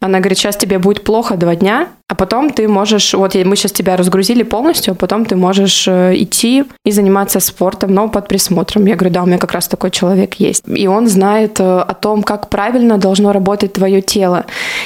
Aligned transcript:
Она 0.00 0.20
говорит, 0.20 0.38
сейчас 0.38 0.56
тебе 0.56 0.78
будет 0.78 1.04
плохо 1.04 1.36
два 1.36 1.56
дня, 1.56 1.88
потом 2.18 2.50
ты 2.50 2.68
можешь, 2.68 3.14
вот 3.14 3.34
мы 3.34 3.56
сейчас 3.56 3.72
тебя 3.72 3.96
разгрузили 3.96 4.42
полностью, 4.42 4.92
а 4.92 4.94
потом 4.94 5.24
ты 5.24 5.36
можешь 5.36 5.86
э, 5.86 6.14
идти 6.16 6.64
и 6.84 6.90
заниматься 6.90 7.40
спортом, 7.40 7.94
но 7.94 8.08
под 8.08 8.28
присмотром. 8.28 8.86
Я 8.86 8.96
говорю, 8.96 9.14
да, 9.14 9.22
у 9.22 9.26
меня 9.26 9.38
как 9.38 9.52
раз 9.52 9.68
такой 9.68 9.90
человек 9.90 10.34
есть. 10.34 10.64
И 10.66 10.88
он 10.88 11.06
знает 11.08 11.60
э, 11.60 11.62
о 11.62 11.94
том, 11.94 12.22
как 12.22 12.48
правильно 12.48 12.98
должно 12.98 13.32
работать 13.32 13.72
твое 13.72 14.02
тело. 14.02 14.44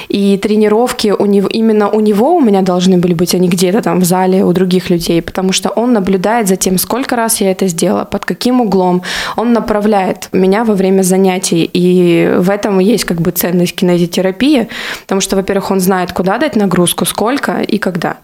И 0.08 0.36
тренировки 0.36 1.08
у 1.18 1.24
него, 1.24 1.48
именно 1.48 1.88
у 1.88 2.00
него 2.00 2.36
у 2.36 2.40
меня 2.40 2.60
должны 2.60 2.98
были 2.98 3.14
быть, 3.14 3.34
а 3.34 3.38
не 3.38 3.48
где-то 3.48 3.80
там 3.80 4.00
в 4.00 4.04
зале 4.04 4.44
у 4.44 4.52
других 4.52 4.90
людей, 4.90 5.22
потому 5.22 5.52
что 5.52 5.70
он 5.70 5.94
наблюдает 5.94 6.48
за 6.48 6.56
тем, 6.56 6.78
сколько 6.78 7.16
раз 7.16 7.40
я 7.40 7.50
это 7.50 7.66
сделала, 7.66 8.04
под 8.04 8.26
каким 8.26 8.60
углом. 8.60 9.02
Он 9.36 9.54
направляет 9.54 10.28
меня 10.32 10.64
во 10.64 10.74
время 10.74 11.02
занятий. 11.02 11.70
И 11.72 12.34
в 12.38 12.50
этом 12.50 12.78
есть 12.78 13.04
как 13.04 13.22
бы 13.22 13.30
ценность 13.30 13.74
кинезитерапии, 13.74 14.68
потому 15.00 15.22
что, 15.22 15.36
во-первых, 15.36 15.70
он 15.70 15.80
знает, 15.80 16.12
куда 16.12 16.36
дать 16.36 16.56
нагрузку, 16.56 17.06
сколько 17.06 17.21
и 17.62 17.78
когда. 17.78 18.18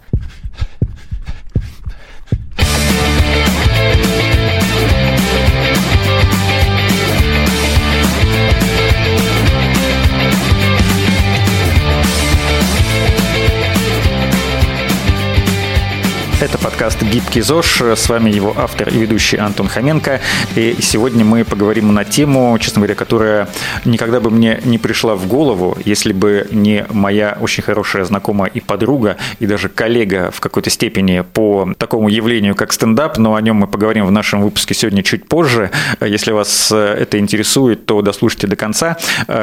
Это 16.48 16.56
подкаст 16.56 17.02
«Гибкий 17.02 17.42
ЗОЖ». 17.42 17.82
С 17.94 18.08
вами 18.08 18.30
его 18.30 18.54
автор 18.56 18.88
и 18.88 18.96
ведущий 18.96 19.36
Антон 19.36 19.68
Хоменко. 19.68 20.20
И 20.56 20.76
сегодня 20.80 21.22
мы 21.22 21.44
поговорим 21.44 21.92
на 21.92 22.06
тему, 22.06 22.56
честно 22.58 22.80
говоря, 22.80 22.94
которая 22.94 23.48
никогда 23.84 24.18
бы 24.18 24.30
мне 24.30 24.58
не 24.64 24.78
пришла 24.78 25.14
в 25.14 25.26
голову, 25.26 25.76
если 25.84 26.14
бы 26.14 26.46
не 26.50 26.86
моя 26.88 27.36
очень 27.38 27.62
хорошая 27.62 28.04
знакомая 28.04 28.50
и 28.50 28.60
подруга, 28.60 29.18
и 29.40 29.46
даже 29.46 29.68
коллега 29.68 30.30
в 30.30 30.40
какой-то 30.40 30.70
степени 30.70 31.20
по 31.20 31.74
такому 31.76 32.08
явлению, 32.08 32.54
как 32.54 32.72
стендап, 32.72 33.18
но 33.18 33.34
о 33.34 33.42
нем 33.42 33.56
мы 33.56 33.66
поговорим 33.66 34.06
в 34.06 34.10
нашем 34.10 34.40
выпуске 34.40 34.72
сегодня 34.72 35.02
чуть 35.02 35.28
позже. 35.28 35.70
Если 36.00 36.32
вас 36.32 36.72
это 36.72 37.18
интересует, 37.18 37.84
то 37.84 38.00
дослушайте 38.00 38.46
до 38.46 38.56
конца. 38.56 38.96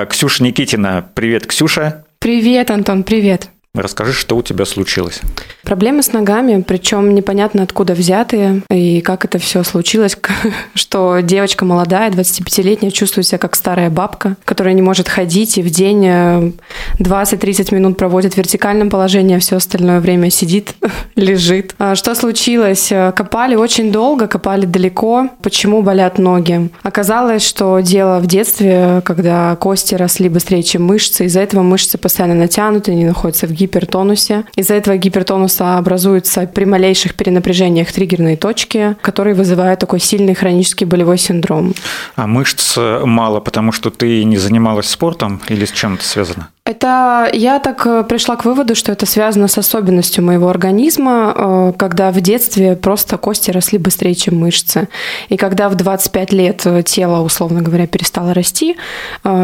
Ксюша 0.10 0.44
Никитина. 0.44 1.08
Привет, 1.14 1.46
Ксюша. 1.46 2.04
Привет, 2.18 2.72
Антон, 2.72 3.04
привет. 3.04 3.50
Расскажи, 3.76 4.14
что 4.14 4.38
у 4.38 4.42
тебя 4.42 4.66
случилось. 4.66 5.22
Проблемы 5.64 6.04
с 6.04 6.14
ногами, 6.14 6.62
причем 6.62 7.14
непонятно 7.14 7.64
откуда 7.64 7.94
взятые 7.94 8.62
и 8.70 9.02
как 9.02 9.26
это 9.26 9.38
все 9.38 9.64
случилось, 9.64 10.18
что 10.74 11.20
девочка 11.20 11.66
молодая, 11.66 12.12
25-летняя, 12.12 12.92
чувствует 12.92 13.28
себя 13.28 13.38
как 13.38 13.56
старая 13.56 13.90
бабка, 13.90 14.38
которая 14.46 14.74
не 14.74 14.82
может 14.82 15.10
ходить 15.10 15.58
и 15.58 15.62
в 15.62 15.70
день 15.70 16.06
20-30 16.06 17.68
э, 17.72 17.76
минут 17.76 17.98
проводит 17.98 18.36
в 18.36 18.38
вертикальном 18.38 18.90
положении, 18.90 19.36
а 19.36 19.40
все 19.40 19.58
остальное 19.58 20.00
время 20.00 20.30
сидит, 20.30 20.76
лежит. 21.16 21.76
А 21.78 21.96
что 21.96 22.16
случилось? 22.16 22.90
Копали 23.16 23.56
очень 23.56 23.92
долго, 23.92 24.28
копали 24.28 24.66
далеко. 24.66 25.30
Почему 25.42 25.82
болят 25.82 26.18
ноги? 26.18 26.70
Оказалось, 26.84 27.44
что 27.44 27.80
дело 27.80 28.20
в 28.20 28.28
детстве, 28.28 29.02
когда 29.04 29.56
кости 29.58 29.96
росли 29.96 30.30
быстрее, 30.30 30.64
чем 30.64 30.84
мышцы, 30.84 31.26
из-за 31.26 31.42
этого 31.42 31.62
мышцы 31.62 31.98
постоянно 31.98 32.36
натянуты, 32.36 32.94
не 32.94 33.06
находятся 33.06 33.48
в 33.48 33.52
гипсе 33.52 33.65
гипертонусе. 33.66 34.46
Из-за 34.56 34.76
этого 34.76 34.98
гипертонуса 34.98 35.78
образуются 35.78 36.48
при 36.48 36.66
малейших 36.66 37.16
перенапряжениях 37.16 37.92
триггерные 37.92 38.38
точки, 38.38 38.96
которые 39.02 39.36
вызывают 39.36 39.80
такой 39.80 40.00
сильный 40.00 40.36
хронический 40.36 40.86
болевой 40.86 41.18
синдром. 41.18 41.74
А 42.16 42.28
мышц 42.28 42.78
мало, 42.78 43.40
потому 43.40 43.72
что 43.72 43.90
ты 43.90 44.24
не 44.24 44.38
занималась 44.38 44.88
спортом 44.88 45.42
или 45.50 45.66
с 45.66 45.72
чем 45.72 45.96
это 45.96 46.06
связано? 46.06 46.50
Это 46.68 47.30
я 47.32 47.60
так 47.60 47.86
э, 47.86 48.04
пришла 48.04 48.36
к 48.36 48.44
выводу, 48.44 48.74
что 48.74 48.92
это 48.92 49.06
связано 49.06 49.48
с 49.48 49.56
особенностью 49.56 50.24
моего 50.24 50.50
организма, 50.50 51.34
э, 51.36 51.74
когда 51.78 52.12
в 52.12 52.20
детстве 52.22 52.76
просто 52.76 53.18
кости 53.18 53.52
росли 53.52 53.78
быстрее, 53.78 54.16
чем 54.16 54.40
мышцы. 54.40 54.90
И 55.30 55.38
когда 55.38 55.70
в 55.70 55.76
25 55.76 56.34
лет 56.34 56.62
э, 56.66 56.82
тело, 56.82 57.22
условно 57.22 57.62
говоря, 57.62 57.86
перестало 57.86 58.34
расти, 58.34 58.78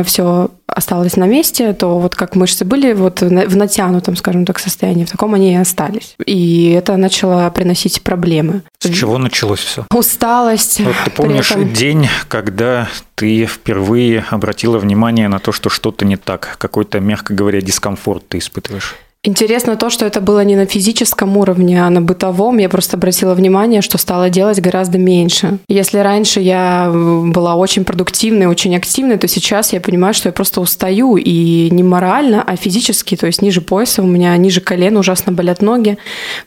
все 0.03 0.49
осталось 0.75 1.17
на 1.17 1.25
месте, 1.25 1.73
то 1.73 1.99
вот 1.99 2.15
как 2.15 2.35
мышцы 2.35 2.65
были 2.65 2.93
вот 2.93 3.21
в 3.21 3.55
натянутом, 3.55 4.15
скажем 4.15 4.45
так, 4.45 4.57
состоянии, 4.59 5.05
в 5.05 5.11
таком 5.11 5.33
они 5.33 5.53
и 5.53 5.55
остались. 5.55 6.15
И 6.25 6.71
это 6.71 6.97
начало 6.97 7.49
приносить 7.49 8.01
проблемы. 8.01 8.63
С 8.79 8.89
чего 8.89 9.17
началось 9.17 9.59
все? 9.59 9.85
Усталость. 9.93 10.79
Вот 10.79 10.95
ты 11.05 11.11
помнишь 11.11 11.51
этом... 11.51 11.71
день, 11.73 12.07
когда 12.27 12.87
ты 13.15 13.45
впервые 13.45 14.25
обратила 14.29 14.79
внимание 14.79 15.27
на 15.27 15.39
то, 15.39 15.51
что 15.51 15.69
что-то 15.69 16.05
не 16.05 16.17
так, 16.17 16.55
какой-то, 16.57 16.99
мягко 17.11 17.33
говоря, 17.33 17.59
дискомфорт 17.61 18.23
ты 18.29 18.37
испытываешь? 18.37 18.95
Интересно 19.23 19.75
то, 19.75 19.91
что 19.91 20.05
это 20.05 20.19
было 20.19 20.43
не 20.43 20.55
на 20.55 20.65
физическом 20.65 21.37
уровне, 21.37 21.85
а 21.85 21.89
на 21.91 22.01
бытовом. 22.01 22.57
Я 22.57 22.69
просто 22.69 22.97
обратила 22.97 23.35
внимание, 23.35 23.81
что 23.81 23.99
стала 23.99 24.31
делать 24.31 24.59
гораздо 24.59 24.97
меньше. 24.97 25.59
Если 25.67 25.99
раньше 25.99 26.39
я 26.39 26.89
была 26.91 27.55
очень 27.55 27.83
продуктивной, 27.83 28.47
очень 28.47 28.75
активной, 28.75 29.17
то 29.17 29.27
сейчас 29.27 29.73
я 29.73 29.81
понимаю, 29.81 30.15
что 30.15 30.29
я 30.29 30.33
просто 30.33 30.59
устаю 30.59 31.17
и 31.17 31.69
не 31.69 31.83
морально, 31.83 32.41
а 32.41 32.55
физически, 32.55 33.15
то 33.15 33.27
есть 33.27 33.43
ниже 33.43 33.61
пояса 33.61 34.01
у 34.01 34.07
меня, 34.07 34.35
ниже 34.37 34.59
колена 34.59 34.99
ужасно 34.99 35.31
болят 35.31 35.61
ноги, 35.61 35.99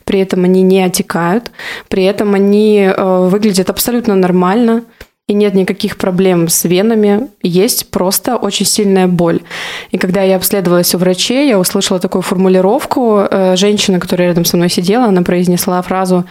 при 0.03 0.19
этом 0.19 0.43
они 0.43 0.61
не 0.61 0.81
отекают, 0.81 1.51
при 1.87 2.03
этом 2.03 2.33
они 2.33 2.91
э, 2.93 3.27
выглядят 3.29 3.69
абсолютно 3.69 4.15
нормально 4.15 4.83
и 5.27 5.33
нет 5.33 5.55
никаких 5.55 5.97
проблем 5.97 6.47
с 6.49 6.65
венами, 6.65 7.29
есть 7.41 7.89
просто 7.89 8.37
очень 8.37 8.67
сильная 8.67 9.07
боль. 9.07 9.41
И 9.89 9.97
когда 9.97 10.21
я 10.21 10.35
обследовалась 10.35 10.93
у 10.93 10.99
врачей, 10.99 11.49
я 11.49 11.57
услышала 11.57 11.99
такую 11.99 12.21
формулировку. 12.21 13.21
Э, 13.31 13.55
женщина, 13.55 13.99
которая 13.99 14.27
рядом 14.27 14.45
со 14.45 14.55
мной 14.55 14.69
сидела, 14.69 15.05
она 15.05 15.23
произнесла 15.23 15.81
фразу 15.81 16.25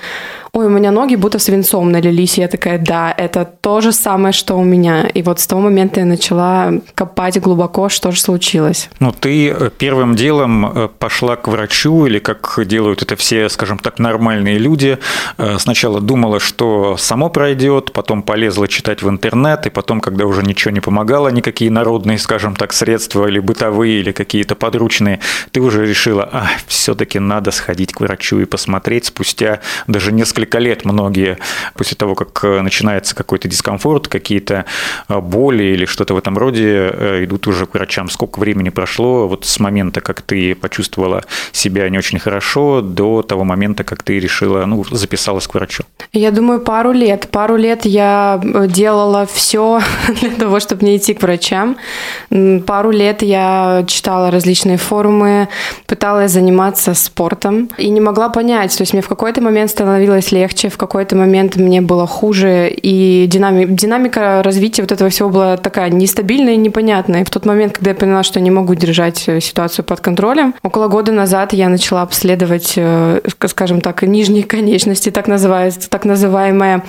ой, 0.54 0.66
у 0.66 0.68
меня 0.68 0.92
ноги 0.92 1.16
будто 1.16 1.38
свинцом 1.38 1.90
налились. 1.90 2.38
Я 2.38 2.48
такая, 2.48 2.78
да, 2.78 3.12
это 3.16 3.44
то 3.44 3.80
же 3.80 3.92
самое, 3.92 4.32
что 4.32 4.54
у 4.54 4.62
меня. 4.62 5.08
И 5.08 5.22
вот 5.22 5.40
с 5.40 5.46
того 5.46 5.62
момента 5.62 6.00
я 6.00 6.06
начала 6.06 6.72
копать 6.94 7.40
глубоко, 7.40 7.88
что 7.88 8.12
же 8.12 8.20
случилось. 8.20 8.88
Ну, 9.00 9.12
ты 9.12 9.48
э, 9.50 9.70
первым 9.76 10.14
делом 10.14 10.66
э, 10.66 10.88
пошла 10.98 11.34
к 11.34 11.48
врачу, 11.48 12.06
или 12.06 12.20
как 12.20 12.60
делают 12.66 13.02
это 13.02 13.16
все, 13.16 13.48
скажем 13.48 13.78
так, 13.78 13.98
нормальные 13.98 14.58
люди. 14.58 14.98
Э, 15.38 15.56
сначала 15.58 16.00
думала, 16.00 16.38
что 16.38 16.96
само 16.98 17.30
пройдет, 17.30 17.92
потом 17.92 18.22
полезла 18.22 18.68
читать 18.68 19.02
в 19.02 19.08
интернет, 19.08 19.66
и 19.66 19.70
потом, 19.70 20.00
когда 20.00 20.24
уже 20.24 20.44
ничего 20.44 20.70
не 20.70 20.80
помогало, 20.80 21.28
никакие 21.28 21.70
народные, 21.72 22.18
скажем 22.18 22.54
так, 22.54 22.72
средства 22.72 23.26
или 23.26 23.40
бытовые, 23.40 23.98
или 24.00 24.12
какие-то 24.12 24.54
подручные, 24.54 25.18
ты 25.50 25.60
уже 25.60 25.84
решила, 25.84 26.28
а, 26.32 26.46
все-таки 26.68 27.18
надо 27.18 27.50
сходить 27.50 27.92
к 27.92 28.00
врачу 28.00 28.38
и 28.38 28.44
посмотреть 28.44 29.06
спустя 29.06 29.58
даже 29.88 30.12
несколько 30.12 30.43
несколько 30.44 30.58
лет 30.58 30.84
многие 30.84 31.38
после 31.74 31.96
того, 31.96 32.14
как 32.14 32.44
э, 32.44 32.60
начинается 32.60 33.14
какой-то 33.14 33.48
дискомфорт, 33.48 34.08
какие-то 34.08 34.64
э, 35.08 35.20
боли 35.20 35.64
или 35.64 35.86
что-то 35.86 36.14
в 36.14 36.18
этом 36.18 36.38
роде, 36.38 36.90
э, 36.92 37.24
идут 37.24 37.46
уже 37.46 37.66
к 37.66 37.74
врачам. 37.74 38.10
Сколько 38.10 38.40
времени 38.40 38.70
прошло 38.70 39.28
вот 39.28 39.44
с 39.44 39.60
момента, 39.60 40.00
как 40.00 40.20
ты 40.22 40.54
почувствовала 40.54 41.22
себя 41.52 41.88
не 41.88 41.98
очень 41.98 42.18
хорошо, 42.18 42.80
до 42.80 43.22
того 43.22 43.44
момента, 43.44 43.84
как 43.84 44.02
ты 44.02 44.20
решила, 44.20 44.66
ну, 44.66 44.84
записалась 44.90 45.46
к 45.46 45.54
врачу? 45.54 45.84
Я 46.12 46.30
думаю, 46.30 46.60
пару 46.60 46.92
лет. 46.92 47.28
Пару 47.30 47.56
лет 47.56 47.86
я 47.86 48.40
делала 48.68 49.24
все 49.26 49.80
для 50.20 50.30
того, 50.30 50.60
чтобы 50.60 50.84
не 50.86 50.96
идти 50.96 51.14
к 51.14 51.22
врачам. 51.22 51.76
Пару 52.66 52.90
лет 52.90 53.22
я 53.22 53.84
читала 53.86 54.30
различные 54.30 54.76
форумы, 54.76 55.48
пыталась 55.86 56.32
заниматься 56.32 56.94
спортом 56.94 57.68
и 57.78 57.90
не 57.90 58.00
могла 58.00 58.28
понять, 58.28 58.76
то 58.76 58.82
есть 58.82 58.92
мне 58.92 59.02
в 59.02 59.08
какой-то 59.08 59.40
момент 59.40 59.70
становилось 59.70 60.33
легче, 60.34 60.68
в 60.68 60.76
какой-то 60.76 61.16
момент 61.16 61.56
мне 61.56 61.80
было 61.80 62.06
хуже, 62.06 62.70
и 62.70 63.26
динамика, 63.28 63.72
динамика 63.72 64.42
развития 64.42 64.82
вот 64.82 64.92
этого 64.92 65.10
всего 65.10 65.30
была 65.30 65.56
такая 65.56 65.90
нестабильная 65.90 66.54
и 66.54 66.58
непонятная. 66.58 67.22
И 67.22 67.24
в 67.24 67.30
тот 67.30 67.46
момент, 67.46 67.74
когда 67.74 67.90
я 67.90 67.96
поняла, 67.96 68.22
что 68.22 68.40
не 68.40 68.50
могу 68.50 68.74
держать 68.74 69.24
э, 69.28 69.40
ситуацию 69.40 69.84
под 69.84 70.00
контролем, 70.00 70.54
около 70.62 70.88
года 70.88 71.12
назад 71.12 71.52
я 71.52 71.68
начала 71.68 72.02
обследовать, 72.02 72.74
э, 72.76 73.20
скажем 73.46 73.80
так, 73.80 74.02
нижние 74.02 74.44
конечности, 74.44 75.10
так 75.10 75.28
называется, 75.28 75.88
так 75.88 76.04
называемое 76.04 76.82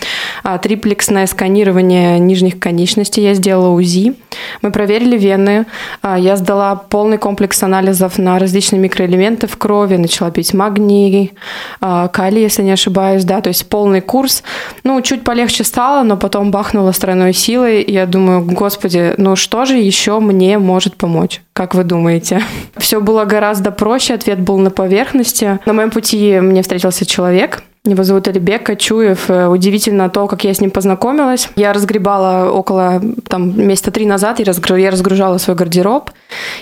а, 0.44 0.58
триплексное 0.58 1.28
сканирование 1.28 2.20
нижних 2.20 2.60
конечностей. 2.60 3.24
Я 3.24 3.34
сделала 3.34 3.70
УЗИ, 3.70 4.16
мы 4.62 4.72
проверили 4.72 5.18
вены, 5.18 5.66
а, 6.02 6.18
я 6.18 6.36
сдала 6.36 6.76
полный 6.76 7.18
комплекс 7.18 7.62
анализов 7.64 8.18
на 8.18 8.40
различные 8.40 8.80
микроэлементы 8.80 9.48
в 9.48 9.58
крови, 9.58 9.96
начала 9.96 10.32
пить 10.32 10.54
магний, 10.54 11.34
а, 11.82 12.08
калий, 12.08 12.42
если 12.42 12.64
не 12.64 12.72
ошибаюсь, 12.72 13.24
да, 13.24 13.35
да, 13.36 13.42
то 13.42 13.50
есть 13.50 13.68
полный 13.68 14.02
курс. 14.02 14.44
Ну, 14.84 15.02
чуть 15.02 15.24
полегче 15.24 15.64
стало, 15.64 16.04
но 16.04 16.18
потом 16.18 16.52
бахнуло 16.52 16.92
страной 16.92 17.34
силой. 17.34 17.82
И 17.82 17.92
я 17.92 18.06
думаю, 18.06 18.46
господи, 18.46 19.14
ну 19.18 19.36
что 19.36 19.66
же 19.66 19.78
еще 19.78 20.20
мне 20.20 20.58
может 20.58 20.96
помочь? 20.96 21.42
Как 21.54 21.76
вы 21.76 21.84
думаете? 21.84 22.42
Все 22.78 23.02
было 23.02 23.26
гораздо 23.26 23.72
проще, 23.72 24.14
ответ 24.14 24.40
был 24.40 24.58
на 24.58 24.70
поверхности. 24.70 25.60
На 25.66 25.74
моем 25.74 25.92
пути 25.92 26.40
мне 26.40 26.62
встретился 26.62 27.06
человек, 27.06 27.64
Его 27.86 28.04
зовут 28.04 28.28
Алибек 28.28 28.64
Качуев. 28.66 29.30
Э, 29.30 29.46
удивительно 29.48 30.10
то, 30.10 30.26
как 30.28 30.44
я 30.44 30.54
с 30.56 30.60
ним 30.60 30.72
познакомилась. 30.72 31.50
Я 31.56 31.72
разгребала 31.72 32.50
около 32.52 33.00
там, 33.30 33.56
месяца 33.68 33.92
три 33.92 34.08
назад, 34.08 34.40
я 34.40 34.46
разгружала 34.92 35.38
свой 35.38 35.56
гардероб. 35.56 36.10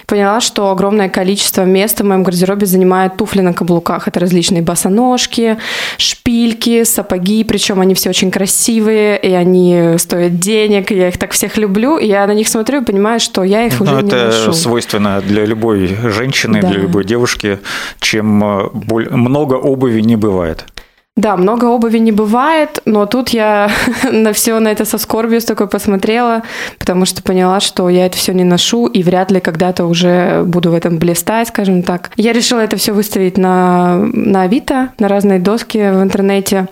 Поняла, 0.05 0.41
что 0.41 0.69
огромное 0.69 1.07
количество 1.07 1.63
места 1.63 2.03
в 2.03 2.07
моем 2.07 2.23
гардеробе 2.23 2.65
занимают 2.65 3.15
туфли 3.15 3.39
на 3.39 3.53
каблуках. 3.53 4.07
Это 4.09 4.19
различные 4.19 4.61
босоножки, 4.61 5.57
шпильки, 5.97 6.83
сапоги. 6.83 7.43
Причем 7.45 7.79
они 7.79 7.93
все 7.93 8.09
очень 8.09 8.29
красивые, 8.29 9.17
и 9.17 9.31
они 9.31 9.97
стоят 9.97 10.39
денег. 10.39 10.91
Я 10.91 11.07
их 11.07 11.17
так 11.17 11.31
всех 11.31 11.57
люблю. 11.57 11.97
И 11.97 12.05
я 12.07 12.27
на 12.27 12.33
них 12.33 12.49
смотрю 12.49 12.81
и 12.81 12.83
понимаю, 12.85 13.21
что 13.21 13.43
я 13.43 13.65
их 13.65 13.79
уже 13.79 13.91
Но 13.93 14.01
не 14.01 14.07
это 14.09 14.25
ношу. 14.25 14.51
свойственно 14.53 15.21
для 15.21 15.45
любой 15.45 15.87
женщины, 16.11 16.59
Да. 16.61 16.67
для 16.69 16.79
любой 16.81 17.05
девушки. 17.05 17.59
Чем 18.01 18.43
э, 18.43 18.69
боль- 18.73 19.09
много 19.09 19.53
обуви 19.55 20.01
не 20.01 20.17
бывает. 20.17 20.65
Да, 21.15 21.37
много 21.37 21.65
обуви 21.65 21.99
не 21.99 22.11
бывает, 22.11 22.81
но 22.85 23.05
тут 23.05 23.29
я 23.29 23.69
на 24.11 24.33
все 24.33 24.59
на 24.59 24.69
это 24.69 24.83
со 24.83 24.97
скорбью 24.97 25.41
с 25.41 25.45
такой 25.45 25.67
посмотрела, 25.67 26.41
потому 26.79 27.05
что 27.05 27.21
поняла, 27.21 27.59
что 27.59 27.87
я 27.87 28.07
это 28.07 28.17
все 28.17 28.33
не 28.33 28.43
ношу 28.43 28.87
и 28.87 29.03
вряд 29.03 29.29
ли 29.29 29.39
когда-то 29.39 29.85
уже 29.85 30.43
буду 30.43 30.71
в 30.71 30.73
этом 30.73 30.97
блистать, 30.97 31.49
скажем 31.49 31.83
так. 31.83 32.09
Я 32.15 32.33
решила 32.33 32.61
это 32.61 32.77
все 32.77 32.93
выставить 32.93 33.37
на, 33.37 33.97
на 33.97 34.41
Авито, 34.41 34.89
на 34.97 35.07
разные 35.07 35.39
доски 35.39 35.77
в 35.77 36.01
интернете. 36.01 36.67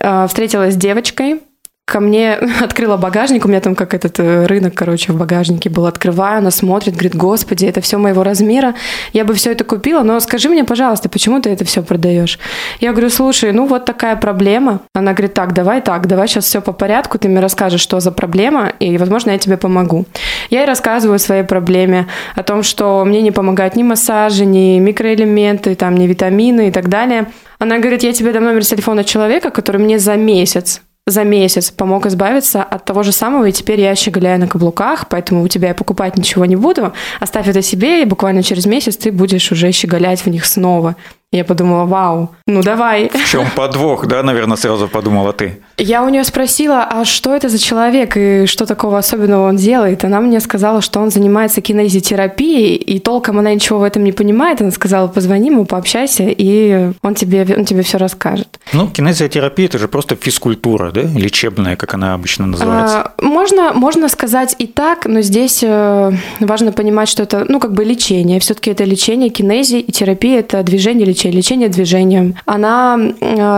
А, 0.00 0.28
Встретилась 0.28 0.74
с 0.74 0.76
девочкой, 0.76 1.40
ко 1.86 2.00
мне 2.00 2.34
открыла 2.62 2.96
багажник, 2.96 3.44
у 3.44 3.48
меня 3.48 3.60
там 3.60 3.74
как 3.74 3.94
этот 3.94 4.18
э, 4.18 4.46
рынок, 4.46 4.74
короче, 4.74 5.12
в 5.12 5.16
багажнике 5.16 5.70
был. 5.70 5.86
Открываю, 5.86 6.38
она 6.38 6.50
смотрит, 6.50 6.94
говорит, 6.94 7.14
господи, 7.14 7.66
это 7.66 7.80
все 7.80 7.98
моего 7.98 8.22
размера, 8.22 8.74
я 9.12 9.24
бы 9.24 9.34
все 9.34 9.52
это 9.52 9.64
купила, 9.64 10.02
но 10.02 10.18
скажи 10.20 10.48
мне, 10.48 10.64
пожалуйста, 10.64 11.08
почему 11.08 11.40
ты 11.40 11.50
это 11.50 11.64
все 11.64 11.82
продаешь? 11.82 12.38
Я 12.80 12.92
говорю, 12.92 13.10
слушай, 13.10 13.52
ну 13.52 13.66
вот 13.66 13.84
такая 13.84 14.16
проблема. 14.16 14.80
Она 14.94 15.12
говорит, 15.12 15.34
так, 15.34 15.52
давай 15.52 15.82
так, 15.82 16.06
давай 16.06 16.26
сейчас 16.26 16.46
все 16.46 16.60
по 16.60 16.72
порядку, 16.72 17.18
ты 17.18 17.28
мне 17.28 17.40
расскажешь, 17.40 17.80
что 17.80 18.00
за 18.00 18.10
проблема, 18.12 18.72
и, 18.80 18.96
возможно, 18.98 19.30
я 19.30 19.38
тебе 19.38 19.56
помогу. 19.56 20.06
Я 20.50 20.60
ей 20.60 20.66
рассказываю 20.66 21.16
о 21.16 21.18
своей 21.18 21.44
проблеме, 21.44 22.06
о 22.34 22.42
том, 22.42 22.62
что 22.62 23.04
мне 23.04 23.20
не 23.22 23.30
помогают 23.30 23.76
ни 23.76 23.82
массажи, 23.82 24.46
ни 24.46 24.78
микроэлементы, 24.78 25.74
там, 25.74 25.96
ни 25.96 26.06
витамины 26.06 26.68
и 26.68 26.70
так 26.70 26.88
далее. 26.88 27.26
Она 27.58 27.78
говорит, 27.78 28.02
я 28.02 28.12
тебе 28.12 28.32
дам 28.32 28.44
номер 28.44 28.64
телефона 28.64 29.04
человека, 29.04 29.50
который 29.50 29.80
мне 29.80 29.98
за 29.98 30.16
месяц 30.16 30.80
за 31.06 31.24
месяц 31.24 31.70
помог 31.70 32.06
избавиться 32.06 32.62
от 32.62 32.84
того 32.84 33.02
же 33.02 33.12
самого, 33.12 33.48
и 33.48 33.52
теперь 33.52 33.80
я 33.80 33.94
щеголяю 33.94 34.40
на 34.40 34.48
каблуках, 34.48 35.06
поэтому 35.08 35.42
у 35.42 35.48
тебя 35.48 35.68
я 35.68 35.74
покупать 35.74 36.16
ничего 36.16 36.46
не 36.46 36.56
буду. 36.56 36.92
Оставь 37.20 37.48
это 37.48 37.62
себе, 37.62 38.02
и 38.02 38.06
буквально 38.06 38.42
через 38.42 38.66
месяц 38.66 38.96
ты 38.96 39.12
будешь 39.12 39.52
уже 39.52 39.70
щеголять 39.72 40.24
в 40.24 40.30
них 40.30 40.46
снова. 40.46 40.96
Я 41.34 41.44
подумала, 41.44 41.84
вау, 41.84 42.30
ну 42.46 42.62
давай. 42.62 43.10
В 43.12 43.28
чем 43.28 43.48
подвох, 43.56 44.06
да, 44.06 44.22
наверное, 44.22 44.56
сразу 44.56 44.86
подумала 44.86 45.32
ты. 45.32 45.58
Я 45.78 46.04
у 46.04 46.08
нее 46.08 46.22
спросила, 46.22 46.86
а 46.88 47.04
что 47.04 47.34
это 47.34 47.48
за 47.48 47.58
человек 47.58 48.16
и 48.16 48.46
что 48.46 48.66
такого 48.66 48.98
особенного 48.98 49.48
он 49.48 49.56
делает? 49.56 50.04
Она 50.04 50.20
мне 50.20 50.38
сказала, 50.38 50.80
что 50.80 51.00
он 51.00 51.10
занимается 51.10 51.60
кинезитерапией, 51.60 52.76
и 52.76 53.00
толком 53.00 53.40
она 53.40 53.52
ничего 53.52 53.80
в 53.80 53.82
этом 53.82 54.04
не 54.04 54.12
понимает. 54.12 54.60
Она 54.60 54.70
сказала, 54.70 55.08
позвони 55.08 55.48
ему, 55.48 55.64
пообщайся, 55.64 56.26
и 56.28 56.92
он 57.02 57.16
тебе, 57.16 57.44
он 57.58 57.64
тебе 57.64 57.82
все 57.82 57.98
расскажет. 57.98 58.60
Ну, 58.72 58.86
кинезиотерапия– 58.86 59.66
это 59.66 59.78
же 59.78 59.88
просто 59.88 60.14
физкультура, 60.14 60.92
да, 60.92 61.02
лечебная, 61.02 61.74
как 61.74 61.94
она 61.94 62.14
обычно 62.14 62.46
называется. 62.46 62.98
А, 63.00 63.12
можно, 63.20 63.72
можно 63.72 64.08
сказать 64.08 64.54
и 64.58 64.68
так, 64.68 65.06
но 65.06 65.20
здесь 65.20 65.64
э, 65.64 66.12
важно 66.38 66.70
понимать, 66.70 67.08
что 67.08 67.24
это, 67.24 67.44
ну, 67.48 67.58
как 67.58 67.72
бы 67.72 67.82
лечение. 67.84 68.38
Все-таки 68.38 68.70
это 68.70 68.84
лечение, 68.84 69.30
кинези 69.30 69.78
и 69.78 69.90
терапия– 69.90 70.38
это 70.40 70.62
движение, 70.62 71.04
лечение, 71.30 71.68
лечение 71.68 71.68
движением. 71.68 72.36
Она 72.46 72.98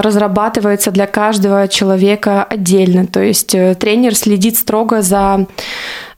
разрабатывается 0.02 0.90
для 0.90 1.06
каждого 1.06 1.68
человека 1.68 2.44
отдельно. 2.44 3.06
То 3.06 3.22
есть 3.22 3.54
э, 3.54 3.74
тренер 3.74 4.14
следит 4.14 4.56
строго 4.56 5.02
за... 5.02 5.46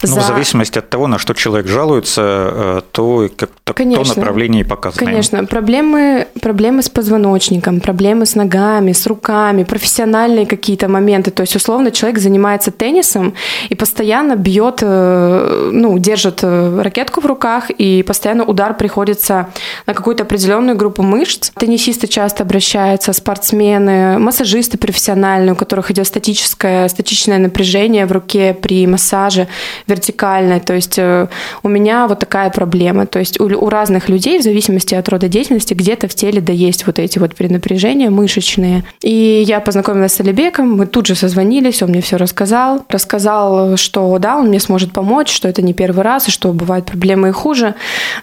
Ну, 0.03 0.15
за... 0.15 0.21
в 0.21 0.27
зависимости 0.27 0.79
от 0.79 0.91
того, 0.91 1.09
на 1.09 1.19
что 1.19 1.35
человек 1.35 1.67
жалуется, 1.67 2.23
э, 2.23 2.81
то, 2.93 3.29
как, 3.37 3.50
то, 3.50 3.56
то 3.65 3.75
Конечно. 3.75 4.15
направление 4.17 4.61
и 4.61 4.65
показано. 4.65 5.05
Конечно, 5.05 5.45
проблемы, 5.45 6.29
проблемы 6.41 6.83
с 6.83 6.89
позвоночником, 6.89 7.81
проблемы 7.81 8.25
с 8.25 8.37
ногами, 8.37 8.93
с 8.93 9.06
руками, 9.09 9.65
профессиональные 9.65 10.47
какие-то 10.47 10.89
моменты. 10.89 11.33
То 11.33 11.43
есть, 11.43 11.56
условно, 11.56 11.91
человек 11.91 12.21
занимается 12.21 12.71
теннисом 12.71 13.35
и 13.71 13.75
постоянно 13.75 14.37
бьет, 14.37 14.79
э, 14.83 15.71
ну, 15.73 15.99
держит 15.99 16.41
э, 16.43 16.81
ракетку 16.81 17.21
в 17.21 17.27
руках, 17.27 17.71
и 17.71 18.05
постоянно 18.05 18.45
удар 18.45 18.75
приходится 18.75 19.49
на 19.87 19.95
какую-то 19.95 20.23
определенную 20.23 20.77
группу 20.77 21.03
мышц. 21.03 21.50
Теннисисты 21.59 22.06
часто 22.06 22.45
обращаются, 22.45 23.12
спортсмены, 23.12 24.21
массажисты 24.21 24.79
профессиональные, 24.79 25.55
у 25.55 25.56
которых 25.56 25.91
идет 25.91 26.06
статическое, 26.06 26.89
статичное 26.89 27.39
напряжение 27.39 28.06
в 28.06 28.12
руке 28.12 28.55
при 28.55 28.87
массаже 28.87 29.49
вертикальное. 29.88 30.61
То 30.61 30.75
есть 30.75 30.99
э, 30.99 31.29
у 31.62 31.69
меня 31.69 32.06
вот 32.06 32.20
такая 32.20 32.50
проблема. 32.50 33.06
То 33.06 33.19
есть 33.19 33.40
у, 33.40 33.44
у 33.44 33.69
разных 33.69 34.08
людей, 34.08 34.38
в 34.38 34.43
зависимости 34.43 34.94
от 34.94 35.08
рода 35.08 35.29
деятельности, 35.29 35.75
где-то 35.75 36.08
в 36.08 36.14
теле 36.14 36.40
да 36.40 36.52
есть 36.52 36.87
вот 36.87 36.99
эти 36.99 37.19
вот 37.19 37.35
перенапряжения 37.35 38.11
мышечные. 38.11 38.85
И 39.02 39.44
я 39.46 39.61
познакомилась 39.61 40.12
с 40.12 40.20
Алибеком, 40.20 40.76
мы 40.76 40.87
тут 40.87 41.06
же 41.06 41.14
созвонились, 41.14 41.82
он 41.82 41.90
мне 41.90 42.00
все 42.00 42.17
рассказал. 42.17 42.85
Рассказал, 42.88 43.76
что 43.76 44.19
да, 44.19 44.37
он 44.37 44.49
мне 44.49 44.61
сможет 44.61 44.93
помочь, 44.93 45.32
что 45.32 45.49
это 45.49 45.62
не 45.62 45.75
первый 45.75 46.02
раз, 46.02 46.29
и 46.29 46.31
что 46.31 46.52
бывают 46.52 46.87
проблемы 46.87 47.29
и 47.29 47.32
хуже. 47.32 47.75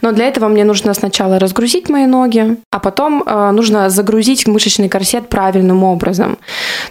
Но 0.01 0.11
для 0.11 0.27
этого 0.27 0.47
мне 0.47 0.63
нужно 0.63 0.93
сначала 0.93 1.39
разгрузить 1.39 1.89
мои 1.89 2.05
ноги, 2.05 2.57
а 2.71 2.79
потом 2.79 3.23
э, 3.25 3.51
нужно 3.51 3.89
загрузить 3.89 4.47
мышечный 4.47 4.89
корсет 4.89 5.29
правильным 5.29 5.83
образом. 5.83 6.37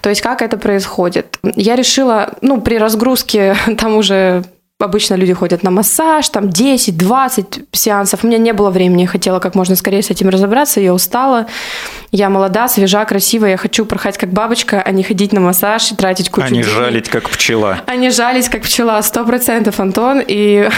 То 0.00 0.10
есть 0.10 0.20
как 0.20 0.42
это 0.42 0.56
происходит? 0.56 1.38
Я 1.56 1.76
решила, 1.76 2.34
ну, 2.40 2.60
при 2.60 2.78
разгрузке 2.78 3.56
там 3.78 3.96
уже 3.96 4.44
Обычно 4.84 5.14
люди 5.14 5.32
ходят 5.32 5.62
на 5.62 5.70
массаж, 5.70 6.28
там 6.28 6.44
10-20 6.44 7.64
сеансов. 7.72 8.22
У 8.22 8.26
меня 8.26 8.38
не 8.38 8.52
было 8.52 8.70
времени, 8.70 9.02
я 9.02 9.08
хотела 9.08 9.38
как 9.38 9.54
можно 9.54 9.76
скорее 9.76 10.02
с 10.02 10.10
этим 10.10 10.28
разобраться, 10.28 10.80
я 10.80 10.92
устала. 10.92 11.46
Я 12.12 12.28
молода, 12.28 12.68
свежа, 12.68 13.04
красивая, 13.04 13.52
я 13.52 13.56
хочу 13.56 13.86
порхать 13.86 14.18
как 14.18 14.30
бабочка, 14.30 14.80
а 14.80 14.90
не 14.92 15.02
ходить 15.02 15.32
на 15.32 15.40
массаж 15.40 15.90
и 15.90 15.96
тратить 15.96 16.30
кучу 16.30 16.46
А 16.46 16.50
не 16.50 16.62
денег. 16.62 16.68
жалить, 16.68 17.08
как 17.08 17.28
пчела. 17.28 17.80
Они 17.86 18.10
жались, 18.10 18.48
как 18.48 18.62
пчела, 18.62 19.02
сто 19.02 19.24
процентов, 19.24 19.80
Антон. 19.80 20.22
И, 20.26 20.68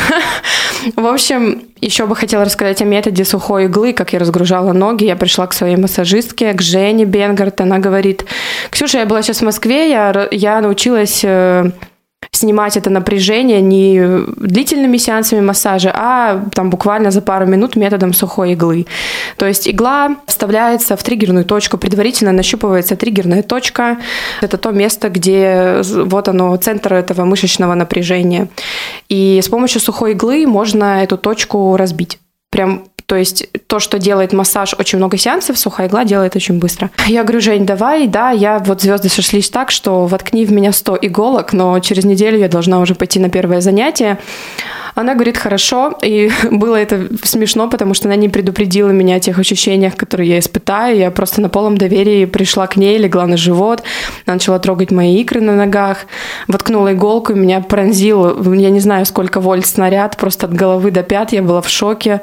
в 0.97 1.07
общем, 1.07 1.63
еще 1.81 2.07
бы 2.07 2.17
хотела 2.17 2.45
рассказать 2.45 2.81
о 2.81 2.85
методе 2.85 3.25
сухой 3.25 3.65
иглы, 3.65 3.93
как 3.93 4.13
я 4.13 4.19
разгружала 4.19 4.73
ноги. 4.73 5.05
Я 5.05 5.17
пришла 5.17 5.47
к 5.47 5.53
своей 5.53 5.77
массажистке, 5.77 6.53
к 6.53 6.63
Жене 6.63 7.05
Бенгарт. 7.05 7.61
Она 7.61 7.79
говорит, 7.79 8.25
Ксюша, 8.71 8.99
я 8.99 9.07
была 9.07 9.23
сейчас 9.23 9.39
в 9.39 9.45
Москве, 9.45 9.91
я, 9.91 10.29
я 10.31 10.61
научилась 10.61 11.21
э, 11.23 11.71
снимать 12.37 12.77
это 12.77 12.91
напряжение 12.91 13.61
не 13.61 14.25
длительными 14.37 14.99
сеансами 14.99 15.41
массажа, 15.41 15.93
а 15.95 16.45
там 16.55 16.71
буквально 16.71 17.11
за 17.11 17.23
пару 17.23 17.47
минут 17.47 17.77
методом 17.77 18.13
сухой 18.13 18.53
иглы. 18.53 18.87
То 19.37 19.47
есть 19.47 19.69
игла 19.69 20.17
вставляется 20.27 20.97
в 20.97 21.03
триггерную 21.03 21.45
точку, 21.45 21.79
предварительно 21.79 22.33
нащупывается 22.33 22.97
триггерная 22.97 23.43
точка. 23.43 23.99
Это 24.41 24.59
то 24.59 24.71
место, 24.71 25.09
где 25.09 25.81
вот 25.83 26.29
оно, 26.29 26.57
центр 26.57 26.95
этого 26.95 27.25
мышечного 27.25 27.75
напряжения. 27.75 28.49
И 29.09 29.41
с 29.43 29.49
помощью 29.49 29.81
сухой 29.81 30.13
иглы 30.13 30.47
можно 30.47 31.03
эту 31.03 31.17
точку 31.17 31.77
разбить. 31.77 32.19
Прям 32.57 32.85
то 33.05 33.17
есть 33.17 33.49
то, 33.67 33.81
что 33.81 33.99
делает 33.99 34.33
массаж 34.33 34.75
очень 34.79 34.97
много 34.97 35.19
сеансов, 35.19 35.59
сухая 35.59 35.89
игла 35.89 36.05
делает 36.07 36.37
очень 36.37 36.59
быстро. 36.59 36.91
Я 37.07 37.23
говорю, 37.23 37.43
Жень, 37.43 37.67
давай, 37.67 38.07
да, 38.07 38.31
я 38.31 38.61
вот 38.61 38.81
звезды 38.81 39.11
сошлись 39.11 39.51
так, 39.51 39.71
что 39.71 40.07
воткни 40.07 40.47
в 40.47 40.53
меня 40.53 40.73
100 40.73 41.01
иголок, 41.03 41.53
но 41.53 41.79
через 41.81 42.07
неделю 42.07 42.39
я 42.39 42.49
должна 42.49 42.81
уже 42.81 42.95
пойти 42.95 43.21
на 43.21 43.29
первое 43.29 43.61
занятие. 43.61 44.19
Она 44.97 45.13
говорит, 45.13 45.37
хорошо, 45.37 45.93
и 46.03 46.31
было 46.51 46.75
это 46.75 47.09
смешно, 47.23 47.69
потому 47.69 47.93
что 47.93 48.09
она 48.09 48.17
не 48.17 48.31
предупредила 48.31 48.89
меня 48.89 49.17
о 49.17 49.21
тех 49.21 49.39
ощущениях, 49.39 49.95
которые 49.95 50.31
я 50.31 50.39
испытаю. 50.39 50.97
Я 50.97 51.11
просто 51.11 51.43
на 51.43 51.51
полном 51.51 51.77
доверии 51.77 52.25
пришла 52.25 52.67
к 52.67 52.77
ней, 52.77 52.97
легла 52.97 53.27
на 53.27 53.37
живот, 53.37 53.83
начала 54.25 54.59
трогать 54.59 54.91
мои 54.91 55.17
икры 55.17 55.43
на 55.43 55.55
ногах, 55.55 56.07
воткнула 56.49 56.95
иголку, 56.95 57.35
и 57.35 57.37
меня 57.39 57.61
пронзил, 57.61 58.55
я 58.55 58.71
не 58.71 58.81
знаю, 58.81 59.05
сколько 59.05 59.39
вольт 59.39 59.67
снаряд, 59.67 60.17
просто 60.17 60.47
от 60.47 60.55
головы 60.55 60.91
до 60.91 61.03
пят, 61.03 61.31
я 61.33 61.43
была 61.43 61.61
в 61.61 61.69
шоке. 61.69 62.23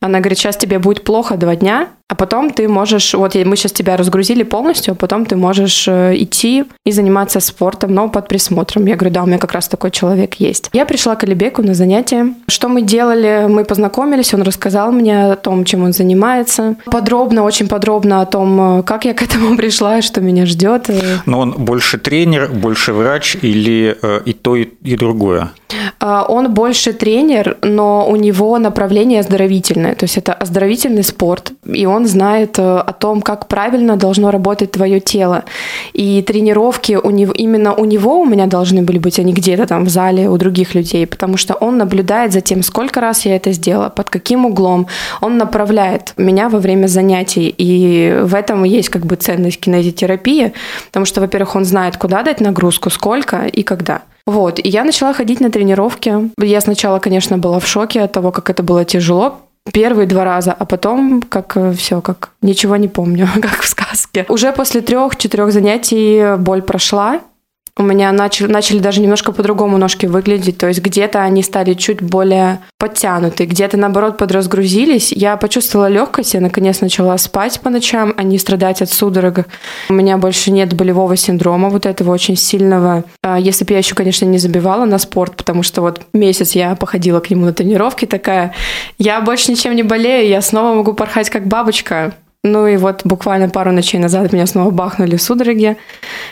Она 0.00 0.20
говорит, 0.20 0.38
сейчас 0.38 0.56
тебе 0.56 0.78
будет 0.78 1.04
плохо 1.04 1.36
два 1.36 1.54
дня, 1.54 1.88
а 2.08 2.14
потом 2.14 2.50
ты 2.50 2.68
можешь, 2.68 3.14
вот 3.14 3.34
мы 3.34 3.56
сейчас 3.56 3.72
тебя 3.72 3.96
разгрузили 3.96 4.44
полностью, 4.44 4.92
а 4.92 4.94
потом 4.94 5.26
ты 5.26 5.34
можешь 5.34 5.88
э, 5.88 6.14
идти 6.16 6.64
и 6.84 6.92
заниматься 6.92 7.40
спортом, 7.40 7.94
но 7.94 8.08
под 8.08 8.28
присмотром. 8.28 8.86
Я 8.86 8.94
говорю, 8.94 9.12
да, 9.12 9.22
у 9.24 9.26
меня 9.26 9.38
как 9.38 9.52
раз 9.52 9.66
такой 9.66 9.90
человек 9.90 10.34
есть. 10.34 10.70
Я 10.72 10.86
пришла 10.86 11.16
к 11.16 11.24
Алибеку 11.24 11.62
на 11.62 11.74
занятия. 11.74 12.32
Что 12.46 12.68
мы 12.68 12.82
делали? 12.82 13.46
Мы 13.48 13.64
познакомились, 13.64 14.32
он 14.34 14.42
рассказал 14.42 14.92
мне 14.92 15.32
о 15.32 15.36
том, 15.36 15.64
чем 15.64 15.82
он 15.82 15.92
занимается. 15.92 16.76
Подробно, 16.84 17.42
очень 17.42 17.66
подробно 17.66 18.20
о 18.20 18.26
том, 18.26 18.78
э, 18.78 18.82
как 18.84 19.04
я 19.04 19.12
к 19.12 19.22
этому 19.22 19.56
пришла 19.56 19.98
и 19.98 20.02
что 20.02 20.20
меня 20.20 20.46
ждет. 20.46 20.88
Но 21.26 21.40
он 21.40 21.54
больше 21.58 21.98
тренер, 21.98 22.50
больше 22.52 22.92
врач 22.92 23.36
или 23.42 23.96
э, 24.00 24.20
и 24.24 24.32
то, 24.32 24.54
и, 24.54 24.96
другое? 24.96 25.50
А, 25.98 26.24
Он 26.28 26.54
больше 26.54 26.92
тренер, 26.92 27.56
но 27.62 28.08
у 28.08 28.14
него 28.14 28.58
направление 28.58 29.20
оздоровительное. 29.20 29.96
То 29.96 30.04
есть 30.04 30.16
это 30.18 30.32
оздоровительный 30.32 31.02
спорт. 31.02 31.52
и 31.64 31.84
он 31.95 31.95
знает 32.04 32.58
э, 32.58 32.62
о 32.62 32.92
том, 32.92 33.22
как 33.22 33.48
правильно 33.48 33.96
должно 33.96 34.30
работать 34.30 34.72
твое 34.72 35.00
тело. 35.00 35.44
И 35.94 36.20
тренировки 36.22 36.98
у 37.02 37.10
него, 37.10 37.32
именно 37.32 37.72
у 37.72 37.84
него 37.86 38.20
у 38.20 38.24
меня 38.26 38.46
должны 38.46 38.82
были 38.82 38.98
быть, 38.98 39.18
а 39.18 39.22
не 39.22 39.32
где-то 39.32 39.66
там 39.66 39.84
в 39.84 39.88
зале 39.88 40.28
у 40.28 40.36
других 40.36 40.74
людей, 40.74 41.06
потому 41.06 41.38
что 41.38 41.54
он 41.54 41.78
наблюдает 41.78 42.32
за 42.32 42.40
тем, 42.42 42.62
сколько 42.62 43.00
раз 43.00 43.24
я 43.24 43.36
это 43.36 43.52
сделала, 43.52 43.88
под 43.88 44.10
каким 44.10 44.44
углом. 44.44 44.88
Он 45.22 45.38
направляет 45.38 46.12
меня 46.18 46.48
во 46.48 46.58
время 46.58 46.88
занятий, 46.88 47.54
и 47.56 48.20
в 48.22 48.34
этом 48.34 48.64
есть 48.64 48.90
как 48.90 49.06
бы 49.06 49.16
ценность 49.16 49.60
кинезитерапии, 49.60 50.52
потому 50.88 51.06
что, 51.06 51.20
во-первых, 51.20 51.56
он 51.56 51.64
знает, 51.64 51.96
куда 51.96 52.22
дать 52.22 52.40
нагрузку, 52.40 52.90
сколько 52.90 53.46
и 53.46 53.62
когда. 53.62 54.02
Вот, 54.26 54.58
и 54.58 54.68
я 54.68 54.82
начала 54.82 55.12
ходить 55.12 55.40
на 55.40 55.50
тренировки. 55.50 56.30
Я 56.38 56.60
сначала, 56.60 56.98
конечно, 56.98 57.38
была 57.38 57.60
в 57.60 57.66
шоке 57.66 58.02
от 58.02 58.12
того, 58.12 58.32
как 58.32 58.50
это 58.50 58.64
было 58.64 58.84
тяжело, 58.84 59.38
первые 59.72 60.06
два 60.06 60.24
раза, 60.24 60.52
а 60.52 60.64
потом 60.64 61.22
как 61.22 61.56
э, 61.56 61.72
все, 61.72 62.00
как 62.00 62.30
ничего 62.42 62.76
не 62.76 62.88
помню, 62.88 63.28
как 63.34 63.60
в 63.60 63.68
сказке. 63.68 64.26
Уже 64.28 64.52
после 64.52 64.80
трех-четырех 64.80 65.52
занятий 65.52 66.36
боль 66.38 66.62
прошла, 66.62 67.20
у 67.78 67.82
меня 67.82 68.10
начали, 68.10 68.50
начали 68.50 68.78
даже 68.78 69.02
немножко 69.02 69.32
по-другому 69.32 69.76
ножки 69.76 70.06
выглядеть. 70.06 70.56
То 70.56 70.66
есть 70.68 70.80
где-то 70.80 71.22
они 71.22 71.42
стали 71.42 71.74
чуть 71.74 72.00
более 72.00 72.60
подтянуты, 72.78 73.44
где-то, 73.44 73.76
наоборот, 73.76 74.16
подразгрузились. 74.16 75.12
Я 75.12 75.36
почувствовала 75.36 75.88
легкость, 75.88 76.34
я, 76.34 76.40
наконец, 76.40 76.80
начала 76.80 77.18
спать 77.18 77.60
по 77.60 77.68
ночам, 77.68 78.14
а 78.16 78.22
не 78.22 78.38
страдать 78.38 78.80
от 78.80 78.90
судорог. 78.90 79.46
У 79.90 79.92
меня 79.92 80.16
больше 80.16 80.50
нет 80.50 80.72
болевого 80.72 81.16
синдрома, 81.16 81.68
вот 81.68 81.84
этого 81.84 82.12
очень 82.12 82.36
сильного. 82.36 83.04
А 83.22 83.38
если 83.38 83.64
бы 83.66 83.72
я 83.72 83.78
еще, 83.78 83.94
конечно, 83.94 84.24
не 84.24 84.38
забивала 84.38 84.86
на 84.86 84.98
спорт, 84.98 85.36
потому 85.36 85.62
что 85.62 85.82
вот 85.82 86.00
месяц 86.14 86.52
я 86.52 86.74
походила 86.76 87.20
к 87.20 87.28
нему 87.28 87.44
на 87.44 87.52
тренировки 87.52 88.06
такая, 88.06 88.54
я 88.98 89.20
больше 89.20 89.50
ничем 89.50 89.76
не 89.76 89.82
болею, 89.82 90.26
я 90.28 90.40
снова 90.40 90.74
могу 90.74 90.94
порхать 90.94 91.28
как 91.28 91.46
бабочка. 91.46 92.14
Ну 92.46 92.68
и 92.68 92.76
вот 92.76 93.00
буквально 93.04 93.48
пару 93.48 93.72
ночей 93.72 93.98
назад 93.98 94.32
меня 94.32 94.46
снова 94.46 94.70
бахнули 94.70 95.16
судороги. 95.16 95.76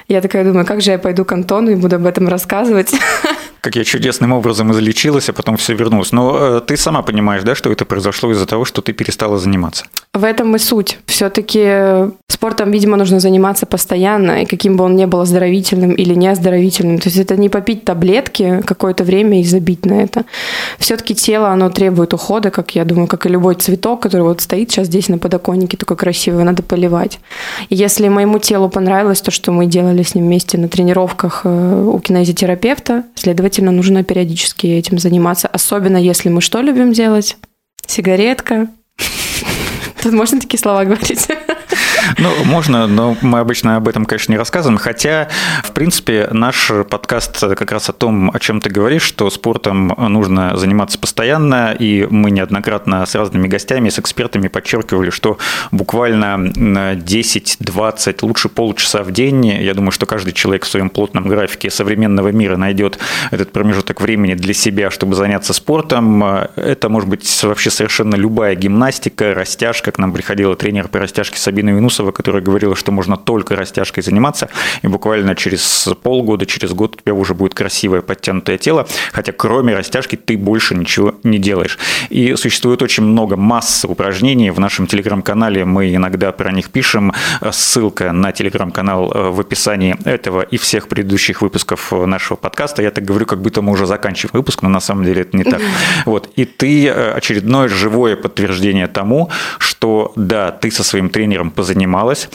Я 0.07 0.21
такая 0.21 0.45
думаю, 0.45 0.65
как 0.65 0.81
же 0.81 0.93
я 0.93 0.99
пойду 0.99 1.25
к 1.25 1.33
Антону 1.33 1.73
и 1.73 1.75
буду 1.75 1.97
об 1.97 2.07
этом 2.07 2.29
рассказывать. 2.29 2.95
Как 3.65 3.77
я 3.77 3.85
чудесным 3.85 4.33
образом 4.33 4.73
излечилась, 4.73 5.31
а 5.31 5.33
потом 5.33 5.57
все 5.57 5.75
вернулось. 5.75 6.13
Но 6.13 6.37
э, 6.39 6.61
ты 6.61 6.77
сама 6.77 7.01
понимаешь, 7.01 7.45
да, 7.45 7.55
что 7.55 7.73
это 7.73 7.87
произошло 7.87 8.31
из-за 8.31 8.45
того, 8.45 8.67
что 8.67 8.83
ты 8.83 8.93
перестала 8.93 9.39
заниматься? 9.39 9.87
В 10.13 10.23
этом 10.23 10.55
и 10.55 10.59
суть. 10.59 10.99
Все-таки 11.07 12.13
спортом, 12.29 12.71
видимо, 12.73 12.99
нужно 12.99 13.21
заниматься 13.21 13.65
постоянно, 13.65 14.43
и 14.43 14.45
каким 14.45 14.77
бы 14.77 14.85
он 14.85 14.97
ни 14.97 15.07
был 15.07 15.21
оздоровительным 15.21 15.93
или 15.93 16.15
не 16.15 16.29
оздоровительным. 16.29 16.99
То 16.99 17.09
есть 17.09 17.17
это 17.17 17.39
не 17.39 17.49
попить 17.49 17.87
таблетки 17.87 18.63
какое-то 18.67 19.03
время 19.03 19.41
и 19.41 19.45
забить 19.45 19.87
на 19.87 19.95
это. 19.95 20.25
Все-таки 20.79 21.15
тело, 21.15 21.49
оно 21.49 21.71
требует 21.71 22.13
ухода, 22.13 22.51
как 22.51 22.75
я 22.75 22.85
думаю, 22.85 23.07
как 23.07 23.25
и 23.25 23.31
любой 23.31 23.55
цветок, 23.55 24.03
который 24.03 24.23
вот 24.23 24.43
стоит 24.43 24.71
сейчас 24.71 24.89
здесь 24.89 25.09
на 25.09 25.17
подоконнике, 25.17 25.79
такой 25.79 25.97
красивый, 25.97 26.45
надо 26.45 26.63
поливать. 26.63 27.19
И 27.71 27.77
если 27.77 28.09
моему 28.09 28.39
телу 28.39 28.69
понравилось 28.69 29.23
то, 29.23 29.31
что 29.31 29.53
мы 29.53 29.65
делали 29.65 30.03
с 30.03 30.15
ним 30.15 30.27
вместе 30.27 30.59
на 30.59 30.69
тренировках 30.69 31.41
э, 31.45 31.91
у 31.91 31.99
кинезитерапевта, 31.99 33.05
следовательно, 33.15 33.54
нужно 33.63 34.05
периодически 34.05 34.67
этим 34.67 34.99
заниматься, 34.99 35.49
особенно 35.49 35.97
если 35.97 36.29
мы 36.29 36.41
что 36.41 36.61
любим 36.61 36.93
делать? 36.93 37.37
Сигаретка, 37.87 38.69
Тут 40.03 40.13
можно 40.13 40.41
такие 40.41 40.59
слова 40.59 40.85
говорить? 40.85 41.27
Ну, 42.19 42.31
можно, 42.45 42.87
но 42.87 43.17
мы 43.23 43.41
обычно 43.41 43.77
об 43.77 43.89
этом, 43.89 44.05
конечно, 44.05 44.33
не 44.33 44.39
рассказываем. 44.39 44.79
Хотя, 44.79 45.29
в 45.63 45.73
принципе, 45.73 46.29
наш 46.31 46.71
подкаст 46.91 47.41
как 47.41 47.73
раз 47.73 47.89
о 47.89 47.93
том, 47.93 48.31
о 48.33 48.39
чем 48.39 48.61
ты 48.61 48.71
говоришь, 48.71 49.03
что 49.03 49.31
спортом 49.31 49.95
нужно 49.97 50.57
заниматься 50.57 50.99
постоянно, 50.99 51.75
и 51.79 52.07
мы 52.09 52.31
неоднократно 52.31 53.05
с 53.05 53.15
разными 53.15 53.49
гостями, 53.49 53.89
с 53.89 53.99
экспертами 53.99 54.49
подчеркивали, 54.49 55.11
что 55.11 55.39
буквально 55.71 56.37
10-20, 56.37 58.19
лучше 58.23 58.49
полчаса 58.49 59.03
в 59.03 59.11
день, 59.11 59.47
я 59.47 59.75
думаю, 59.75 59.91
что 59.91 60.07
каждый 60.07 60.33
человек 60.33 60.65
в 60.65 60.69
своем 60.69 60.91
плотном 60.91 61.29
графике 61.29 61.71
современного 61.71 62.29
мира 62.29 62.57
найдет 62.57 62.99
этот 63.31 63.53
промежуток 63.53 64.01
времени 64.01 64.35
для 64.35 64.55
себя, 64.55 64.91
чтобы 64.91 65.15
заняться 65.15 65.53
спортом. 65.53 66.23
Это 66.25 66.89
может 66.89 67.09
быть 67.09 67.43
вообще 67.43 67.71
совершенно 67.71 68.15
любая 68.15 68.55
гимнастика, 68.55 69.35
растяжка. 69.35 69.91
К 69.91 69.99
нам 69.99 70.13
приходила 70.13 70.57
тренер 70.57 70.89
по 70.89 70.99
растяжке 70.99 71.39
Сабина 71.39 71.71
Винус 71.71 71.94
Юнусова, 71.95 72.13
которая 72.13 72.43
говорила, 72.43 72.75
что 72.77 72.93
можно 72.93 73.17
только 73.17 73.57
растяжкой 73.57 74.03
заниматься, 74.03 74.49
и 74.83 74.89
буквально 74.89 75.35
через 75.35 75.89
полгода, 76.03 76.47
через 76.47 76.73
год 76.73 76.97
у 76.97 77.01
тебя 77.01 77.15
уже 77.15 77.35
будет 77.35 77.55
красивое 77.55 78.03
подтянутое 78.03 78.59
тело, 78.59 78.87
хотя 79.13 79.33
кроме 79.33 79.77
растяжки 79.77 80.17
ты 80.17 80.37
больше 80.37 80.75
ничего 80.75 81.15
не 81.23 81.39
делаешь. 81.39 81.79
И 82.11 82.35
существует 82.37 82.83
очень 82.83 83.05
много 83.05 83.37
массы 83.37 83.87
упражнений. 83.87 84.51
В 84.51 84.61
нашем 84.61 84.87
телеграм-канале 84.87 85.65
мы 85.65 85.95
иногда 85.95 86.33
про 86.33 86.53
них 86.53 86.71
пишем. 86.71 87.13
Ссылка 87.51 88.13
на 88.13 88.33
телеграм-канал 88.33 89.13
э, 89.13 89.31
в 89.31 89.41
описании 89.41 89.97
этого 90.05 90.43
и 90.43 90.57
всех 90.57 90.89
предыдущих 90.89 91.43
выпусков 91.43 91.93
нашего 91.93 92.37
подкаста. 92.37 92.83
Я 92.83 92.91
так 92.91 93.05
говорю, 93.05 93.27
как 93.27 93.41
будто 93.41 93.63
мы 93.63 93.73
уже 93.73 93.87
заканчиваем 93.87 94.33
выпуск, 94.35 94.63
но 94.63 94.69
на 94.69 94.81
самом 94.81 95.05
деле 95.05 95.23
это 95.23 95.37
не 95.37 95.45
так. 95.45 95.61
Вот. 96.07 96.31
И 96.37 96.45
ты 96.45 96.89
э, 96.89 97.13
очередное 97.13 97.69
живое 97.69 98.17
подтверждение 98.17 98.87
тому, 98.87 99.31
что 99.59 100.13
да, 100.17 100.51
ты 100.51 100.71
со 100.71 100.83
своим 100.83 101.09
тренером 101.09 101.51
позанимался 101.51 101.84
занималась, 101.85 102.29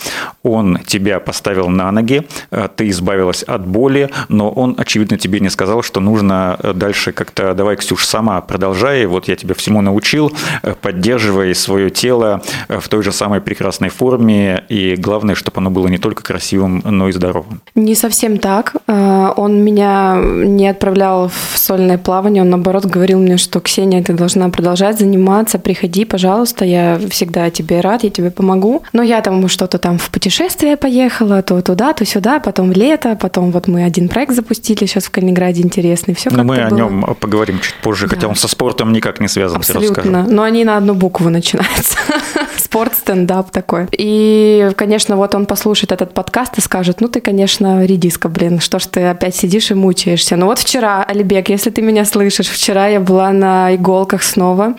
он 0.43 0.79
тебя 0.85 1.19
поставил 1.19 1.69
на 1.69 1.91
ноги, 1.91 2.27
э, 2.51 2.67
ты 2.75 2.89
избавилась 2.89 3.43
от 3.43 3.65
боли, 3.67 4.09
но 4.29 4.49
он, 4.49 4.75
очевидно, 4.77 5.17
тебе 5.17 5.39
не 5.39 5.49
сказал, 5.49 5.81
что 5.81 5.99
нужно 5.99 6.57
э, 6.59 6.73
дальше 6.73 7.11
как-то, 7.11 7.53
давай, 7.53 7.75
Ксюш, 7.75 8.05
сама 8.05 8.41
продолжай, 8.41 9.05
вот 9.05 9.27
я 9.27 9.35
тебя 9.35 9.53
всему 9.55 9.81
научил, 9.81 10.31
э, 10.63 10.75
поддерживай 10.81 11.55
свое 11.55 11.89
тело 11.89 12.41
в 12.67 12.87
той 12.89 13.03
же 13.03 13.11
самой 13.11 13.41
прекрасной 13.41 13.89
форме, 13.89 14.63
и 14.69 14.95
главное, 14.95 15.35
чтобы 15.35 15.57
оно 15.57 15.71
было 15.71 15.87
не 15.87 15.97
только 15.97 16.23
красивым, 16.23 16.81
но 16.85 17.09
и 17.09 17.11
здоровым. 17.11 17.61
Не 17.75 17.95
совсем 17.95 18.37
так. 18.37 18.75
Он 18.87 19.63
меня 19.63 20.17
не 20.21 20.67
отправлял 20.67 21.29
в 21.29 21.57
сольное 21.57 21.97
плавание, 21.97 22.43
он, 22.43 22.49
наоборот, 22.49 22.85
говорил 22.85 23.19
мне, 23.19 23.37
что, 23.37 23.59
Ксения, 23.59 24.03
ты 24.03 24.13
должна 24.13 24.49
продолжать 24.49 24.99
заниматься, 24.99 25.59
приходи, 25.59 26.05
пожалуйста, 26.05 26.65
я 26.65 26.99
всегда 27.09 27.49
тебе 27.49 27.81
рад, 27.81 28.03
я 28.03 28.09
тебе 28.09 28.31
помогу. 28.31 28.83
Но 28.93 29.03
я 29.03 29.21
там 29.21 29.38
что-то 29.47 29.77
там 29.77 29.97
в 29.97 30.09
путешествие 30.09 30.77
поехала, 30.77 31.41
то 31.41 31.61
туда, 31.61 31.93
то 31.93 32.05
сюда, 32.05 32.39
потом 32.39 32.71
лето, 32.71 33.17
потом 33.19 33.51
вот 33.51 33.67
мы 33.67 33.83
один 33.83 34.09
проект 34.09 34.33
запустили 34.33 34.85
сейчас 34.85 35.05
в 35.05 35.11
Калининграде 35.11 35.61
интересный. 35.61 36.13
Все 36.15 36.29
Но 36.31 36.43
мы 36.43 36.55
было. 36.55 36.67
о 36.67 36.71
нем 36.71 37.15
поговорим 37.19 37.59
чуть 37.59 37.75
позже, 37.75 38.07
да. 38.07 38.15
хотя 38.15 38.27
он 38.27 38.35
со 38.35 38.47
спортом 38.47 38.91
никак 38.91 39.19
не 39.19 39.27
связан. 39.27 39.57
Абсолютно. 39.57 40.25
Но 40.27 40.43
они 40.43 40.63
на 40.63 40.77
одну 40.77 40.93
букву 40.93 41.29
начинаются. 41.29 41.97
Спорт, 42.57 42.93
стендап 42.95 43.51
такой. 43.51 43.87
И, 43.91 44.69
конечно, 44.75 45.15
вот 45.15 45.33
он 45.35 45.45
послушает 45.45 45.91
этот 45.91 46.13
подкаст 46.13 46.57
и 46.57 46.61
скажет, 46.61 47.01
ну 47.01 47.07
ты, 47.07 47.21
конечно, 47.21 47.85
редиска, 47.85 48.29
блин, 48.29 48.59
что 48.59 48.79
ж 48.79 48.85
ты 48.85 49.05
опять 49.05 49.35
сидишь 49.35 49.71
и 49.71 49.73
мучаешься. 49.73 50.35
Ну 50.35 50.45
вот 50.45 50.59
вчера, 50.59 51.03
Алибек, 51.03 51.49
если 51.49 51.69
ты 51.69 51.81
меня 51.81 52.05
слышишь, 52.05 52.47
вчера 52.47 52.87
я 52.87 52.99
была 52.99 53.31
на 53.31 53.75
иголках 53.75 54.23
снова, 54.23 54.75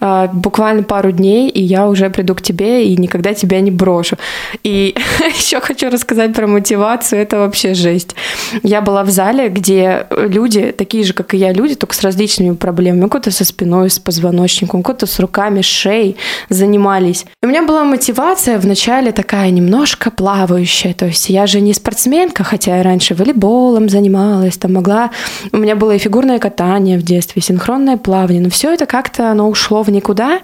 а, 0.00 0.28
буквально 0.28 0.82
пару 0.82 1.12
дней, 1.12 1.48
и 1.48 1.62
я 1.62 1.88
уже 1.88 2.10
приду 2.10 2.34
к 2.34 2.42
тебе 2.42 2.86
и 2.86 2.96
никогда 2.96 3.34
тебя 3.34 3.60
не 3.60 3.70
брошу 3.70 3.85
брошу. 3.86 4.16
И 4.64 4.94
еще 5.28 5.60
хочу 5.60 5.90
рассказать 5.90 6.34
про 6.34 6.46
мотивацию. 6.46 7.22
Это 7.22 7.38
вообще 7.38 7.74
жесть. 7.74 8.16
Я 8.62 8.80
была 8.80 9.04
в 9.04 9.10
зале, 9.10 9.48
где 9.48 10.06
люди, 10.10 10.72
такие 10.76 11.04
же, 11.04 11.12
как 11.12 11.34
и 11.34 11.36
я, 11.36 11.52
люди, 11.52 11.74
только 11.74 11.94
с 11.94 12.02
различными 12.02 12.54
проблемами. 12.54 13.08
Кто-то 13.08 13.30
со 13.30 13.44
спиной, 13.44 13.90
с 13.90 13.98
позвоночником, 13.98 14.82
кто-то 14.82 15.06
с 15.06 15.20
руками, 15.20 15.62
шеей 15.62 16.16
занимались. 16.48 17.26
И 17.42 17.46
у 17.46 17.48
меня 17.48 17.62
была 17.62 17.84
мотивация 17.84 18.58
вначале 18.58 19.12
такая 19.12 19.50
немножко 19.50 20.10
плавающая. 20.10 20.94
То 20.94 21.06
есть 21.06 21.30
я 21.30 21.46
же 21.46 21.60
не 21.60 21.72
спортсменка, 21.72 22.42
хотя 22.44 22.76
я 22.78 22.82
раньше 22.82 23.14
волейболом 23.14 23.88
занималась, 23.88 24.56
там 24.56 24.74
могла... 24.74 25.10
У 25.52 25.58
меня 25.58 25.76
было 25.76 25.92
и 25.92 25.98
фигурное 25.98 26.38
катание 26.38 26.98
в 26.98 27.02
детстве, 27.02 27.40
и 27.40 27.44
синхронное 27.44 27.96
плавание. 27.96 28.42
Но 28.42 28.50
все 28.50 28.72
это 28.74 28.86
как-то 28.86 29.30
оно 29.30 29.48
ушло 29.48 29.82
в 29.82 29.90
никуда. 29.90 30.40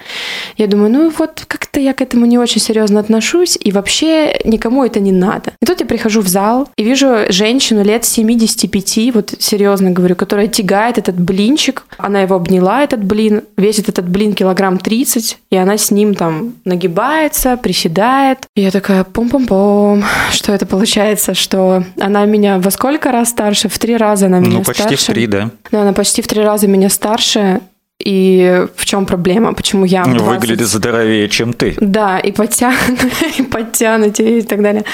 Я 0.57 0.67
думаю, 0.67 0.91
ну 0.91 1.13
вот 1.19 1.45
как-то 1.73 1.81
я 1.81 1.95
к 1.95 2.03
этому 2.03 2.27
не 2.27 2.37
очень 2.37 2.61
серьезно 2.61 3.01
отношусь 3.01 3.57
и 3.59 3.73
вообще 3.73 4.39
никому 4.45 4.85
это 4.85 5.01
не 5.01 5.11
надо. 5.11 5.53
И 5.63 5.65
тут 5.65 5.81
я 5.81 5.87
прихожу 5.87 6.21
в 6.21 6.29
зал 6.29 6.69
и 6.77 6.85
вижу 6.85 7.21
женщину 7.31 7.83
лет 7.83 8.05
75, 8.05 9.15
вот 9.15 9.35
серьезно 9.39 9.91
говорю, 9.91 10.15
которая 10.15 10.49
тягает 10.49 10.99
этот 10.99 11.19
блинчик. 11.19 11.85
Она 11.97 12.21
его 12.21 12.37
обняла, 12.37 12.83
этот 12.83 13.03
блин, 13.03 13.45
весит 13.57 13.89
этот 13.89 14.07
блин 14.07 14.35
килограмм 14.35 14.77
30, 14.77 15.39
и 15.51 15.57
она 15.57 15.79
с 15.79 15.91
ним 15.91 16.15
там 16.15 16.57
нагибается, 16.67 17.57
приседает. 17.57 18.41
И 18.55 18.61
я 18.61 18.71
такая, 18.71 19.05
пум-пум-пум, 19.05 20.05
что 20.31 20.53
это 20.53 20.67
получается, 20.67 21.33
что 21.33 21.85
она 21.99 22.27
меня 22.27 22.59
во 22.59 22.71
сколько 22.71 23.11
раз 23.13 23.31
старше? 23.31 23.71
В 23.71 23.79
три 23.79 23.97
раза 23.97 24.27
она 24.27 24.41
меня 24.41 24.59
ну, 24.59 24.65
почти 24.65 24.83
старше. 24.83 25.05
в 25.05 25.07
три, 25.07 25.27
да. 25.27 25.51
Да, 25.71 25.83
она 25.83 25.95
почти 25.95 26.21
в 26.21 26.27
три 26.27 26.43
раза 26.43 26.67
меня 26.67 26.91
старше, 26.91 27.63
И 28.05 28.67
в 28.75 28.85
чем 28.85 29.07
проблема? 29.07 29.55
Почему 29.55 29.85
я... 29.85 30.05
20... 30.05 30.23
Выглядит 30.23 30.67
здоровее, 30.67 31.29
чем 31.29 31.53
ты. 31.53 31.77
Да, 31.81 32.19
и 32.19 32.33
подтянутые, 32.33 33.13
и 34.39 34.39
и 34.39 34.43
так 34.43 34.63
далее. 34.63 34.85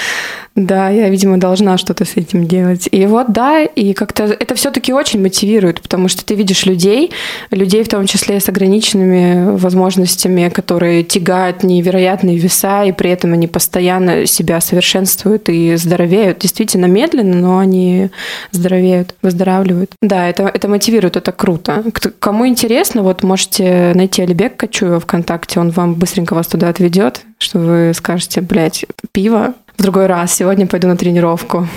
Да, 0.55 0.89
я, 0.89 1.09
видимо, 1.09 1.37
должна 1.37 1.77
что-то 1.77 2.05
с 2.05 2.17
этим 2.17 2.45
делать. 2.45 2.89
И 2.91 3.05
вот, 3.05 3.31
да, 3.31 3.63
и 3.63 3.93
как-то 3.93 4.23
это 4.23 4.55
все-таки 4.55 4.91
очень 4.91 5.21
мотивирует, 5.21 5.81
потому 5.81 6.09
что 6.09 6.25
ты 6.25 6.35
видишь 6.35 6.65
людей, 6.65 7.11
людей 7.51 7.83
в 7.83 7.87
том 7.87 8.05
числе 8.07 8.39
с 8.39 8.49
ограниченными 8.49 9.55
возможностями, 9.57 10.49
которые 10.49 11.03
тягают 11.03 11.63
невероятные 11.63 12.37
веса, 12.37 12.83
и 12.83 12.91
при 12.91 13.09
этом 13.11 13.33
они 13.33 13.47
постоянно 13.47 14.25
себя 14.25 14.59
совершенствуют 14.59 15.47
и 15.49 15.75
здоровеют. 15.75 16.39
Действительно 16.39 16.87
медленно, 16.87 17.35
но 17.37 17.59
они 17.59 18.09
здоровеют, 18.51 19.15
выздоравливают. 19.21 19.91
Да, 20.01 20.27
это, 20.27 20.51
это 20.53 20.67
мотивирует, 20.67 21.15
это 21.15 21.31
круто. 21.31 21.85
Кому 22.19 22.45
интересно, 22.47 22.98
вот 23.01 23.23
можете 23.23 23.93
найти 23.95 24.21
Алибек 24.21 24.57
Качуева 24.57 24.99
ВКонтакте, 24.99 25.59
он 25.59 25.69
вам 25.71 25.95
быстренько 25.95 26.33
вас 26.33 26.47
туда 26.47 26.69
отведет, 26.69 27.21
что 27.37 27.59
вы 27.59 27.93
скажете, 27.93 28.41
блядь, 28.41 28.85
пиво 29.11 29.53
в 29.77 29.81
другой 29.81 30.07
раз. 30.07 30.33
Сегодня 30.33 30.67
пойду 30.67 30.87
на 30.87 30.97
тренировку. 30.97 31.67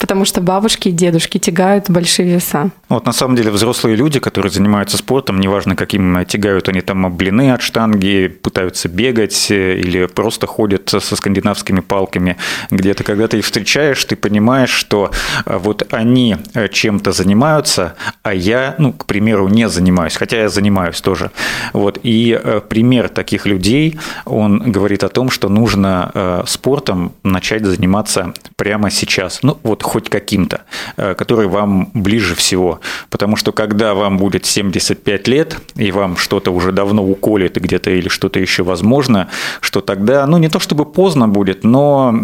Потому 0.00 0.24
что 0.24 0.40
бабушки 0.40 0.88
и 0.88 0.92
дедушки 0.92 1.36
тягают 1.36 1.90
большие 1.90 2.26
веса. 2.26 2.70
Вот 2.88 3.04
на 3.04 3.12
самом 3.12 3.36
деле 3.36 3.50
взрослые 3.50 3.96
люди, 3.96 4.18
которые 4.18 4.50
занимаются 4.50 4.96
спортом, 4.96 5.38
неважно 5.38 5.76
каким 5.76 6.24
тягают 6.24 6.68
они 6.70 6.80
там 6.80 7.14
блины 7.14 7.52
от 7.52 7.60
штанги, 7.60 8.28
пытаются 8.28 8.88
бегать 8.88 9.50
э, 9.50 9.78
или 9.78 10.06
просто 10.06 10.46
ходят 10.46 10.88
со 10.88 11.16
скандинавскими 11.16 11.80
палками 11.80 12.38
где-то, 12.70 13.04
когда 13.04 13.28
ты 13.28 13.38
их 13.38 13.44
встречаешь, 13.44 14.02
ты 14.06 14.16
понимаешь, 14.16 14.70
что 14.70 15.10
э, 15.44 15.58
вот 15.58 15.92
они 15.92 16.38
э, 16.54 16.68
чем-то 16.68 17.12
занимаются, 17.12 17.94
а 18.22 18.32
я, 18.32 18.76
ну, 18.78 18.94
к 18.94 19.04
примеру, 19.04 19.48
не 19.48 19.68
занимаюсь, 19.68 20.16
хотя 20.16 20.38
я 20.38 20.48
занимаюсь 20.48 21.00
тоже. 21.02 21.30
Вот. 21.74 22.00
И 22.02 22.40
пример 22.70 23.10
таких 23.10 23.44
людей, 23.44 23.98
он 24.24 24.72
говорит 24.72 25.04
о 25.04 25.10
том, 25.10 25.28
что 25.30 25.48
нужно 25.50 26.44
спортом 26.46 27.12
начать 27.22 27.64
заниматься 27.64 28.32
прямо 28.56 28.90
сейчас. 28.90 29.40
Ну, 29.42 29.58
вот 29.62 29.82
хоть 29.90 30.08
каким-то, 30.08 30.62
э, 30.96 31.14
который 31.14 31.48
вам 31.48 31.90
ближе 31.94 32.36
всего. 32.36 32.80
Потому 33.10 33.34
что 33.34 33.50
когда 33.50 33.94
вам 33.94 34.18
будет 34.18 34.46
75 34.46 35.28
лет, 35.28 35.58
и 35.74 35.90
вам 35.90 36.16
что-то 36.16 36.52
уже 36.52 36.70
давно 36.70 37.04
уколет 37.04 37.60
где-то 37.60 37.90
или 37.90 38.08
что-то 38.08 38.38
еще 38.38 38.62
возможно, 38.62 39.26
что 39.60 39.80
тогда, 39.80 40.26
ну 40.26 40.38
не 40.38 40.48
то 40.48 40.60
чтобы 40.60 40.84
поздно 40.84 41.26
будет, 41.28 41.64
но 41.64 42.14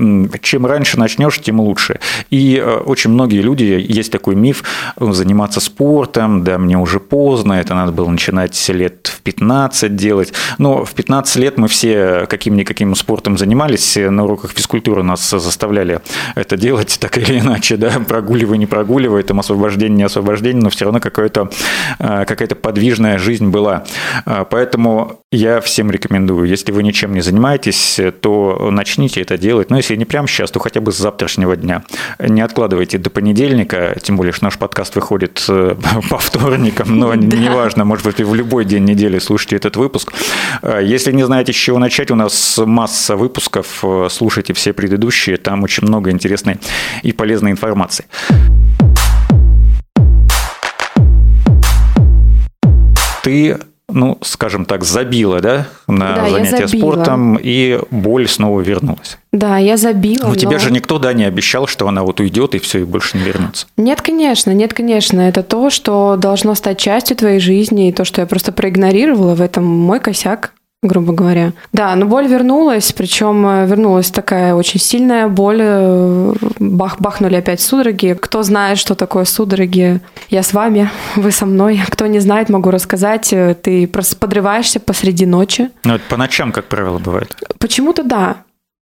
чем 0.43 0.67
раньше 0.67 0.97
начнешь, 0.97 1.41
тем 1.41 1.59
лучше. 1.59 1.99
И 2.31 2.57
э, 2.57 2.77
очень 2.87 3.11
многие 3.11 3.43
люди, 3.43 3.65
есть 3.65 4.13
такой 4.13 4.37
миф, 4.37 4.63
заниматься 4.97 5.61
спортом, 5.61 6.45
да, 6.45 6.59
мне 6.59 6.79
уже 6.79 7.01
поздно, 7.01 7.55
это 7.55 7.75
надо 7.75 7.91
было 7.91 8.09
начинать 8.09 8.69
лет 8.69 9.09
в 9.09 9.23
15 9.23 9.97
делать. 9.97 10.33
Но 10.59 10.85
в 10.85 10.93
15 10.95 11.37
лет 11.37 11.59
мы 11.59 11.67
все 11.67 12.27
каким-никаким 12.29 12.95
спортом 12.95 13.37
занимались, 13.37 13.97
на 13.97 14.25
уроках 14.25 14.53
физкультуры 14.53 15.03
нас 15.03 15.29
заставляли 15.29 16.01
это 16.37 16.57
делать 16.57 16.99
так 17.01 17.19
или 17.19 17.41
иначе 17.41 17.56
иначе, 17.57 17.77
да, 17.77 18.01
прогуливай, 18.07 18.59
не 18.59 18.67
прогуливай, 18.67 19.23
там 19.23 19.41
освобождение, 19.41 19.97
не 19.97 20.03
освобождение, 20.03 20.63
но 20.63 20.71
все 20.71 20.85
равно 20.85 20.99
э, 20.99 22.25
какая-то 22.27 22.55
подвижная 22.55 23.19
жизнь 23.19 23.49
была. 23.49 23.85
Э, 24.27 24.45
поэтому 24.49 25.21
я 25.33 25.61
всем 25.61 25.91
рекомендую, 25.91 26.47
если 26.49 26.73
вы 26.73 26.83
ничем 26.83 27.15
не 27.15 27.21
занимаетесь, 27.21 27.99
то 28.21 28.69
начните 28.71 29.23
это 29.23 29.39
делать. 29.39 29.71
Но 29.71 29.77
если 29.77 29.97
не 29.97 30.05
прямо 30.05 30.29
сейчас, 30.29 30.51
то 30.51 30.61
хотя 30.61 30.81
бы 30.81 30.93
с 30.93 30.99
завтрашнего 30.99 31.57
дня. 31.57 31.83
Не 32.19 32.43
откладывайте 32.43 32.99
до 32.99 33.11
понедельника, 33.11 33.97
тем 34.03 34.17
более, 34.17 34.33
что 34.33 34.45
наш 34.45 34.59
подкаст 34.59 34.95
выходит 34.95 35.45
э, 35.49 35.77
по 36.11 36.19
вторникам, 36.19 36.99
но 36.99 37.15
неважно, 37.15 37.85
может 37.85 38.05
быть, 38.05 38.21
в 38.21 38.35
любой 38.35 38.65
день 38.65 38.85
недели 38.85 39.19
слушайте 39.19 39.57
этот 39.57 39.77
выпуск. 39.77 40.13
Если 40.63 41.13
не 41.13 41.25
знаете, 41.25 41.53
с 41.53 41.57
чего 41.57 41.79
начать, 41.79 42.11
у 42.11 42.15
нас 42.15 42.59
масса 42.65 43.17
выпусков, 43.17 43.83
слушайте 44.11 44.53
все 44.53 44.73
предыдущие, 44.73 45.37
там 45.37 45.63
очень 45.63 45.87
много 45.87 46.11
интересной 46.11 46.59
и 47.03 47.13
полезной 47.13 47.46
полезной 47.47 47.53
информации. 47.53 48.07
Ты 53.23 53.59
ну, 53.89 54.19
скажем 54.21 54.65
так, 54.65 54.83
забила, 54.83 55.41
да, 55.41 55.69
на 55.87 56.17
да, 56.17 56.29
занятия 56.29 56.67
спортом, 56.67 57.39
и 57.41 57.79
боль 57.93 58.29
снова 58.29 58.61
вернулась. 58.61 59.17
Да, 59.33 59.59
я 59.59 59.77
забила. 59.77 60.25
Но, 60.25 60.29
но 60.31 60.35
тебе 60.35 60.59
же 60.59 60.73
никто, 60.73 60.99
да, 60.99 61.13
не 61.13 61.23
обещал, 61.23 61.69
что 61.69 61.87
она 61.87 62.03
вот 62.03 62.19
уйдет 62.19 62.57
и 62.57 62.59
все, 62.59 62.81
и 62.81 62.85
больше 62.85 63.17
не 63.17 63.23
вернется. 63.23 63.69
Нет, 63.77 64.03
конечно, 64.03 64.51
нет, 64.51 64.75
конечно. 64.75 65.21
Это 65.21 65.45
то, 65.45 65.71
что 65.71 66.17
должно 66.17 66.57
стать 66.57 66.79
частью 66.79 67.17
твоей 67.17 67.39
жизни, 67.39 67.89
и 67.89 67.93
то, 67.93 68.05
что 68.05 68.21
я 68.21 68.27
просто 68.27 68.51
проигнорировала, 68.51 69.37
в 69.37 69.41
этом 69.41 69.65
мой 69.65 70.01
косяк 70.01 70.53
грубо 70.87 71.13
говоря. 71.13 71.53
Да, 71.73 71.95
но 71.95 72.07
боль 72.07 72.27
вернулась, 72.27 72.93
причем 72.93 73.47
э, 73.47 73.67
вернулась 73.67 74.11
такая 74.11 74.55
очень 74.55 74.81
сильная 74.81 75.29
боль. 75.29 75.61
Э, 75.61 76.33
бах, 76.59 77.01
бахнули 77.01 77.37
опять 77.37 77.61
судороги. 77.61 78.17
Кто 78.21 78.43
знает, 78.43 78.79
что 78.79 78.95
такое 78.95 79.25
судороги, 79.25 80.01
я 80.29 80.43
с 80.43 80.53
вами, 80.53 80.91
вы 81.17 81.31
со 81.31 81.47
мной. 81.47 81.81
Кто 81.89 82.07
не 82.07 82.21
знает, 82.21 82.49
могу 82.49 82.71
рассказать. 82.71 83.33
Э, 83.33 83.55
ты 83.55 83.87
просто 83.87 84.17
подрываешься 84.17 84.81
посреди 84.81 85.27
ночи. 85.27 85.71
Ну, 85.85 85.95
это 85.95 86.05
по 86.09 86.17
ночам, 86.17 86.53
как 86.53 86.67
правило, 86.67 86.99
бывает. 86.99 87.35
Почему-то 87.59 88.03
да. 88.03 88.37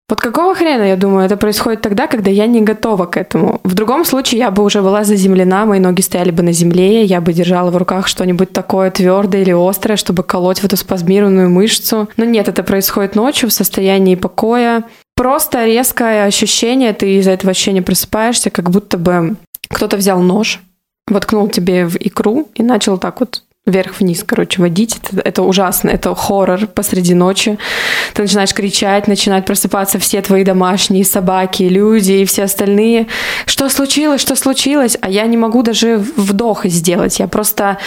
Вот 0.09 0.19
какого 0.19 0.53
хрена, 0.53 0.83
я 0.83 0.97
думаю, 0.97 1.25
это 1.25 1.37
происходит 1.37 1.81
тогда, 1.81 2.07
когда 2.07 2.29
я 2.29 2.45
не 2.45 2.61
готова 2.61 3.05
к 3.05 3.15
этому. 3.15 3.61
В 3.63 3.73
другом 3.73 4.03
случае 4.03 4.39
я 4.39 4.51
бы 4.51 4.63
уже 4.63 4.81
была 4.81 5.05
заземлена, 5.05 5.65
мои 5.65 5.79
ноги 5.79 6.01
стояли 6.01 6.31
бы 6.31 6.43
на 6.43 6.51
земле, 6.51 7.03
я 7.03 7.21
бы 7.21 7.31
держала 7.31 7.71
в 7.71 7.77
руках 7.77 8.07
что-нибудь 8.07 8.51
такое 8.51 8.91
твердое 8.91 9.41
или 9.41 9.51
острое, 9.51 9.95
чтобы 9.95 10.23
колоть 10.23 10.59
в 10.59 10.65
эту 10.65 10.75
спазмированную 10.75 11.49
мышцу. 11.49 12.09
Но 12.17 12.25
нет, 12.25 12.49
это 12.49 12.63
происходит 12.63 13.15
ночью 13.15 13.49
в 13.49 13.53
состоянии 13.53 14.15
покоя. 14.15 14.83
Просто 15.15 15.65
резкое 15.65 16.25
ощущение, 16.25 16.91
ты 16.93 17.17
из-за 17.19 17.31
этого 17.31 17.51
ощущения 17.51 17.81
просыпаешься, 17.81 18.49
как 18.49 18.69
будто 18.71 18.97
бы 18.97 19.37
кто-то 19.69 19.95
взял 19.95 20.19
нож, 20.19 20.59
воткнул 21.07 21.47
тебе 21.47 21.85
в 21.85 21.95
икру 21.95 22.49
и 22.55 22.63
начал 22.63 22.97
так 22.97 23.21
вот 23.21 23.42
вверх-вниз, 23.65 24.25
короче, 24.25 24.61
водить. 24.61 24.99
Это, 25.01 25.21
это 25.21 25.41
ужасно, 25.43 25.89
это 25.89 26.13
хоррор 26.13 26.67
посреди 26.67 27.13
ночи. 27.13 27.57
Ты 28.13 28.23
начинаешь 28.23 28.53
кричать, 28.53 29.07
начинают 29.07 29.45
просыпаться 29.45 29.99
все 29.99 30.21
твои 30.21 30.43
домашние 30.43 31.05
собаки, 31.05 31.63
люди 31.63 32.11
и 32.11 32.25
все 32.25 32.43
остальные. 32.43 33.07
Что 33.45 33.69
случилось, 33.69 34.19
что 34.19 34.35
случилось? 34.35 34.97
А 34.99 35.09
я 35.09 35.25
не 35.27 35.37
могу 35.37 35.63
даже 35.63 36.03
вдох 36.17 36.65
сделать. 36.65 37.19
Я 37.19 37.27
просто 37.27 37.77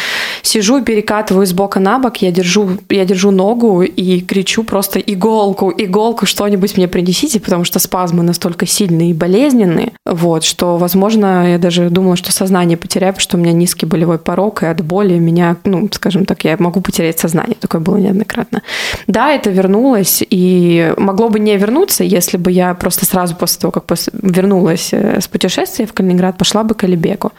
сижу 0.40 0.82
перекатываю 0.82 1.46
с 1.46 1.52
бока 1.52 1.78
на 1.78 1.98
бок, 1.98 2.18
я 2.22 2.30
держу, 2.32 2.78
я 2.88 3.04
держу 3.04 3.30
ногу 3.30 3.82
и 3.82 4.20
кричу 4.20 4.64
просто 4.64 4.98
иголку, 4.98 5.70
иголку, 5.76 6.24
что-нибудь 6.24 6.78
мне 6.78 6.88
принесите, 6.88 7.38
потому 7.38 7.64
что 7.64 7.78
спазмы 7.80 8.22
настолько 8.22 8.64
сильные 8.64 9.10
и 9.10 9.14
болезненные, 9.14 9.92
вот, 10.06 10.44
что, 10.44 10.78
возможно, 10.78 11.52
я 11.52 11.58
даже 11.58 11.90
думала, 11.90 12.16
что 12.16 12.32
сознание 12.32 12.78
потеряю, 12.78 13.12
потому 13.12 13.22
что 13.22 13.36
у 13.36 13.40
меня 13.40 13.52
низкий 13.52 13.84
болевой 13.84 14.18
порог, 14.18 14.62
и 14.62 14.66
от 14.66 14.80
боли 14.82 15.18
меня 15.18 15.56
ну, 15.66 15.88
скажем 15.92 16.24
так, 16.24 16.44
я 16.44 16.56
могу 16.58 16.80
потерять 16.80 17.18
сознание. 17.18 17.56
Такое 17.60 17.80
было 17.80 17.96
неоднократно. 17.96 18.62
Да, 19.06 19.32
это 19.32 19.50
вернулось, 19.50 20.22
и 20.28 20.94
могло 20.96 21.28
бы 21.28 21.38
не 21.38 21.56
вернуться, 21.56 22.04
если 22.04 22.36
бы 22.36 22.50
я 22.50 22.74
просто 22.74 23.04
сразу 23.04 23.36
после 23.36 23.60
того, 23.60 23.72
как 23.72 23.84
вернулась 24.12 24.90
э, 24.92 25.20
с 25.20 25.28
путешествия 25.28 25.86
в 25.86 25.92
Калининград, 25.92 26.38
пошла 26.38 26.62
бы 26.62 26.74
к 26.74 26.84
Алибеку. 26.84 27.32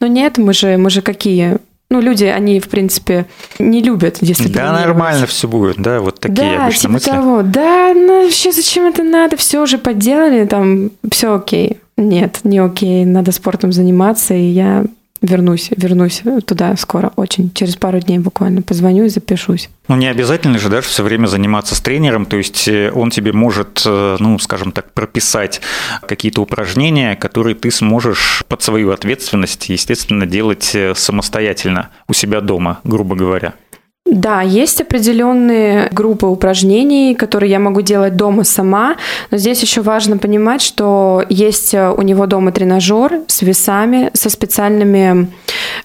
Но 0.00 0.06
нет, 0.06 0.38
мы 0.38 0.52
же, 0.52 0.76
мы 0.76 0.90
же 0.90 1.02
какие 1.02 1.58
ну, 1.92 2.00
люди, 2.00 2.24
они, 2.24 2.58
в 2.58 2.68
принципе, 2.68 3.26
не 3.58 3.82
любят 3.82 4.16
дисциплинировать. 4.22 4.72
Да, 4.72 4.86
нормально 4.86 5.26
все 5.26 5.46
будет, 5.46 5.76
да, 5.76 6.00
вот 6.00 6.20
такие 6.20 6.56
да, 6.56 6.64
обычно 6.64 6.80
типа 6.80 6.92
мысли. 6.92 7.10
того, 7.10 7.42
да, 7.42 7.92
ну, 7.94 8.24
вообще 8.24 8.50
зачем 8.50 8.86
это 8.86 9.02
надо, 9.02 9.36
все 9.36 9.60
уже 9.60 9.76
подделали, 9.76 10.46
там, 10.46 10.90
все 11.10 11.34
окей. 11.34 11.78
Нет, 11.98 12.40
не 12.44 12.60
окей, 12.60 13.04
надо 13.04 13.30
спортом 13.32 13.72
заниматься, 13.72 14.32
и 14.32 14.42
я 14.42 14.84
вернусь, 15.22 15.70
вернусь 15.76 16.22
туда 16.44 16.76
скоро, 16.76 17.12
очень. 17.16 17.50
Через 17.54 17.76
пару 17.76 18.00
дней 18.00 18.18
буквально 18.18 18.62
позвоню 18.62 19.04
и 19.04 19.08
запишусь. 19.08 19.70
Ну, 19.88 19.96
не 19.96 20.06
обязательно 20.06 20.58
же, 20.58 20.68
да, 20.68 20.80
все 20.80 21.02
время 21.02 21.26
заниматься 21.26 21.74
с 21.74 21.80
тренером, 21.80 22.26
то 22.26 22.36
есть 22.36 22.68
э, 22.68 22.90
он 22.92 23.10
тебе 23.10 23.32
может, 23.32 23.82
э, 23.86 24.16
ну, 24.18 24.38
скажем 24.38 24.72
так, 24.72 24.92
прописать 24.92 25.60
какие-то 26.06 26.42
упражнения, 26.42 27.16
которые 27.16 27.54
ты 27.54 27.70
сможешь 27.70 28.42
под 28.48 28.62
свою 28.62 28.90
ответственность, 28.90 29.68
естественно, 29.68 30.26
делать 30.26 30.74
э, 30.74 30.94
самостоятельно 30.94 31.90
у 32.08 32.12
себя 32.12 32.40
дома, 32.40 32.80
грубо 32.84 33.16
говоря. 33.16 33.54
Да, 34.12 34.42
есть 34.42 34.78
определенные 34.80 35.88
группы 35.90 36.26
упражнений, 36.26 37.14
которые 37.14 37.50
я 37.50 37.58
могу 37.58 37.80
делать 37.80 38.14
дома 38.14 38.44
сама, 38.44 38.96
но 39.30 39.38
здесь 39.38 39.62
еще 39.62 39.80
важно 39.80 40.18
понимать, 40.18 40.60
что 40.60 41.24
есть 41.30 41.72
э, 41.72 41.90
у 41.90 42.02
него 42.02 42.26
дома 42.26 42.52
тренажер 42.52 43.22
с 43.26 43.40
весами, 43.40 44.10
со 44.12 44.28
специальными 44.28 45.28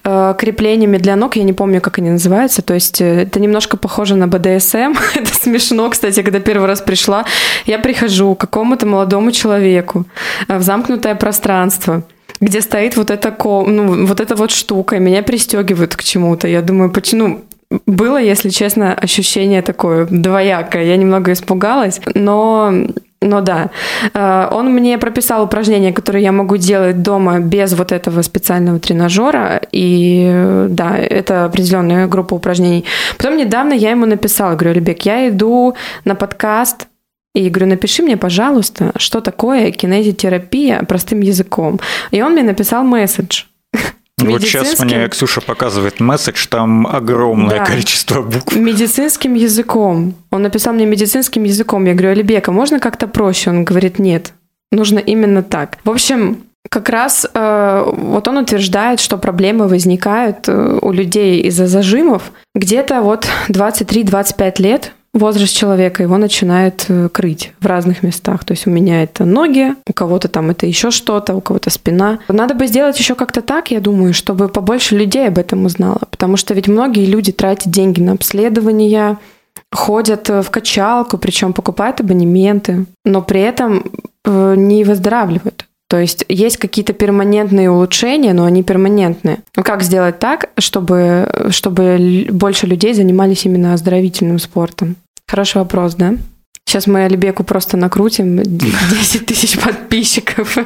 э, 0.04 0.36
креплениями 0.38 0.98
для 0.98 1.16
ног, 1.16 1.38
я 1.38 1.44
не 1.44 1.54
помню, 1.54 1.80
как 1.80 2.00
они 2.00 2.10
называются, 2.10 2.62
то 2.62 2.74
есть 2.74 3.00
э, 3.00 3.22
это 3.22 3.40
немножко 3.40 3.78
похоже 3.78 4.16
на 4.16 4.28
БДСМ, 4.28 4.94
это 5.16 5.34
смешно, 5.34 5.90
кстати, 5.90 6.22
когда 6.22 6.42
первый 6.42 6.68
раз 6.68 6.82
пришла, 6.82 7.24
я 7.66 7.80
прихожу 7.80 8.36
к 8.36 8.42
какому-то 8.42 8.86
молодому 8.86 9.32
человеку 9.32 10.06
э, 10.50 10.58
в 10.58 10.64
замкнутое 10.64 11.16
пространство, 11.16 12.04
где 12.42 12.62
стоит 12.62 12.98
вот 12.98 13.10
эта, 13.10 13.36
ну, 13.44 14.06
вот 14.06 14.20
эта 14.20 14.36
вот 14.36 14.52
штука, 14.52 14.98
и 14.98 15.00
меня 15.00 15.24
пристегивают 15.24 15.96
к 15.96 16.04
чему-то. 16.04 16.48
Я 16.48 16.62
думаю, 16.62 16.92
почему, 16.92 17.46
было, 17.86 18.18
если 18.18 18.50
честно, 18.50 18.94
ощущение 18.94 19.62
такое 19.62 20.06
двоякое. 20.06 20.84
Я 20.86 20.98
немного 20.98 21.34
испугалась, 21.34 22.00
но 22.16 22.74
но 23.20 23.42
да, 23.42 23.72
э, 24.14 24.48
он 24.52 24.72
мне 24.74 24.98
прописал 24.98 25.44
упражнения, 25.44 25.92
которые 25.92 26.24
я 26.24 26.32
могу 26.32 26.58
делать 26.58 27.02
дома 27.02 27.40
без 27.40 27.74
вот 27.74 27.92
этого 27.92 28.22
специального 28.22 28.80
тренажера. 28.80 29.60
И 29.72 30.66
да, 30.70 30.98
это 30.98 31.46
определенная 31.46 32.08
группа 32.08 32.36
упражнений. 32.36 32.86
Потом 33.18 33.38
недавно 33.38 33.74
я 33.74 33.92
ему 33.92 34.06
написала, 34.06 34.56
говорю, 34.56 34.76
Ребек, 34.76 35.02
я 35.02 35.30
иду 35.30 35.76
на 36.06 36.14
подкаст 36.14 36.88
и 37.34 37.50
говорю, 37.50 37.72
напиши 37.72 38.04
мне, 38.04 38.18
пожалуйста, 38.18 38.92
что 38.98 39.20
такое 39.20 39.72
кинезитерапия 39.72 40.84
простым 40.84 41.22
языком. 41.22 41.80
И 42.12 42.22
он 42.22 42.34
мне 42.34 42.44
написал 42.44 42.84
месседж. 42.84 43.46
Вот 44.20 44.42
сейчас 44.42 44.80
мне 44.80 45.08
Ксюша 45.10 45.42
показывает 45.42 46.00
месседж, 46.00 46.48
там 46.50 46.88
огромное 46.88 47.60
да. 47.60 47.66
количество 47.66 48.22
букв. 48.24 48.56
Медицинским 48.56 49.36
языком. 49.36 50.16
Он 50.32 50.42
написал 50.42 50.74
мне 50.74 50.86
медицинским 50.88 51.44
языком. 51.44 51.86
Я 51.86 51.94
говорю, 51.94 52.12
Алибека, 52.12 52.52
можно 52.52 52.80
как-то 52.80 53.08
проще? 53.08 53.52
Он 53.52 53.64
говорит, 53.64 54.00
нет, 54.00 54.34
нужно 54.72 54.98
именно 54.98 55.44
так. 55.44 55.78
В 55.84 55.92
общем, 55.92 56.44
как 56.70 56.90
раз 56.90 57.28
э, 57.32 57.84
вот 57.86 58.28
он 58.28 58.38
утверждает, 58.38 59.00
что 59.00 59.18
проблемы 59.18 59.68
возникают 59.68 60.48
э, 60.48 60.80
у 60.82 60.92
людей 60.92 61.42
из-за 61.42 61.68
зажимов 61.68 62.32
где-то 62.56 63.02
вот 63.02 63.28
23-25 63.50 64.62
лет 64.62 64.94
возраст 65.18 65.56
человека 65.56 66.04
его 66.04 66.18
начинает 66.18 66.86
э, 66.90 67.10
крыть 67.10 67.54
в 67.60 67.66
разных 67.66 68.04
местах. 68.04 68.44
То 68.46 68.54
есть 68.54 68.68
у 68.68 68.70
меня 68.70 69.04
это 69.04 69.26
ноги, 69.26 69.74
у 69.88 69.94
кого-то 69.94 70.28
там 70.28 70.50
это 70.50 70.66
еще 70.66 70.92
что-то, 70.92 71.36
у 71.36 71.42
кого-то 71.42 71.70
спина. 71.70 72.20
Надо 72.28 72.54
бы 72.54 72.68
сделать 72.68 73.00
еще 73.00 73.16
как-то 73.16 73.42
так, 73.42 73.72
я 73.72 73.80
думаю, 73.80 74.14
чтобы 74.14 74.50
побольше 74.50 74.96
людей 74.96 75.28
об 75.28 75.38
этом 75.38 75.66
узнало. 75.66 76.02
Потому 76.10 76.38
что 76.38 76.54
ведь 76.54 76.68
многие 76.68 77.06
люди 77.06 77.32
тратят 77.32 77.72
деньги 77.72 78.02
на 78.02 78.14
обследования, 78.14 79.18
ходят 79.72 80.30
э, 80.30 80.42
в 80.42 80.50
качалку, 80.50 81.18
причем 81.18 81.54
покупают 81.54 82.00
абонементы, 82.00 82.86
но 83.06 83.22
при 83.22 83.42
этом 83.42 83.92
э, 84.26 84.56
не 84.56 84.84
выздоравливают. 84.84 85.66
То 85.90 85.98
есть 85.98 86.26
есть 86.28 86.58
какие-то 86.58 86.92
перманентные 86.94 87.72
улучшения, 87.72 88.34
но 88.34 88.44
они 88.44 88.62
перманентные. 88.62 89.40
Ну, 89.56 89.64
как 89.64 89.84
сделать 89.84 90.20
так, 90.20 90.50
чтобы, 90.58 91.48
чтобы 91.50 92.28
больше 92.30 92.68
людей 92.68 92.94
занимались 92.94 93.46
именно 93.46 93.74
оздоровительным 93.74 94.38
спортом? 94.40 94.98
Хороший 95.30 95.58
вопрос, 95.58 95.96
да? 95.96 96.14
Сейчас 96.64 96.88
мы 96.88 97.04
Алибеку 97.04 97.44
просто 97.44 97.76
накрутим 97.76 98.42
10 98.44 99.26
тысяч 99.26 99.60
подписчиков. 99.60 100.58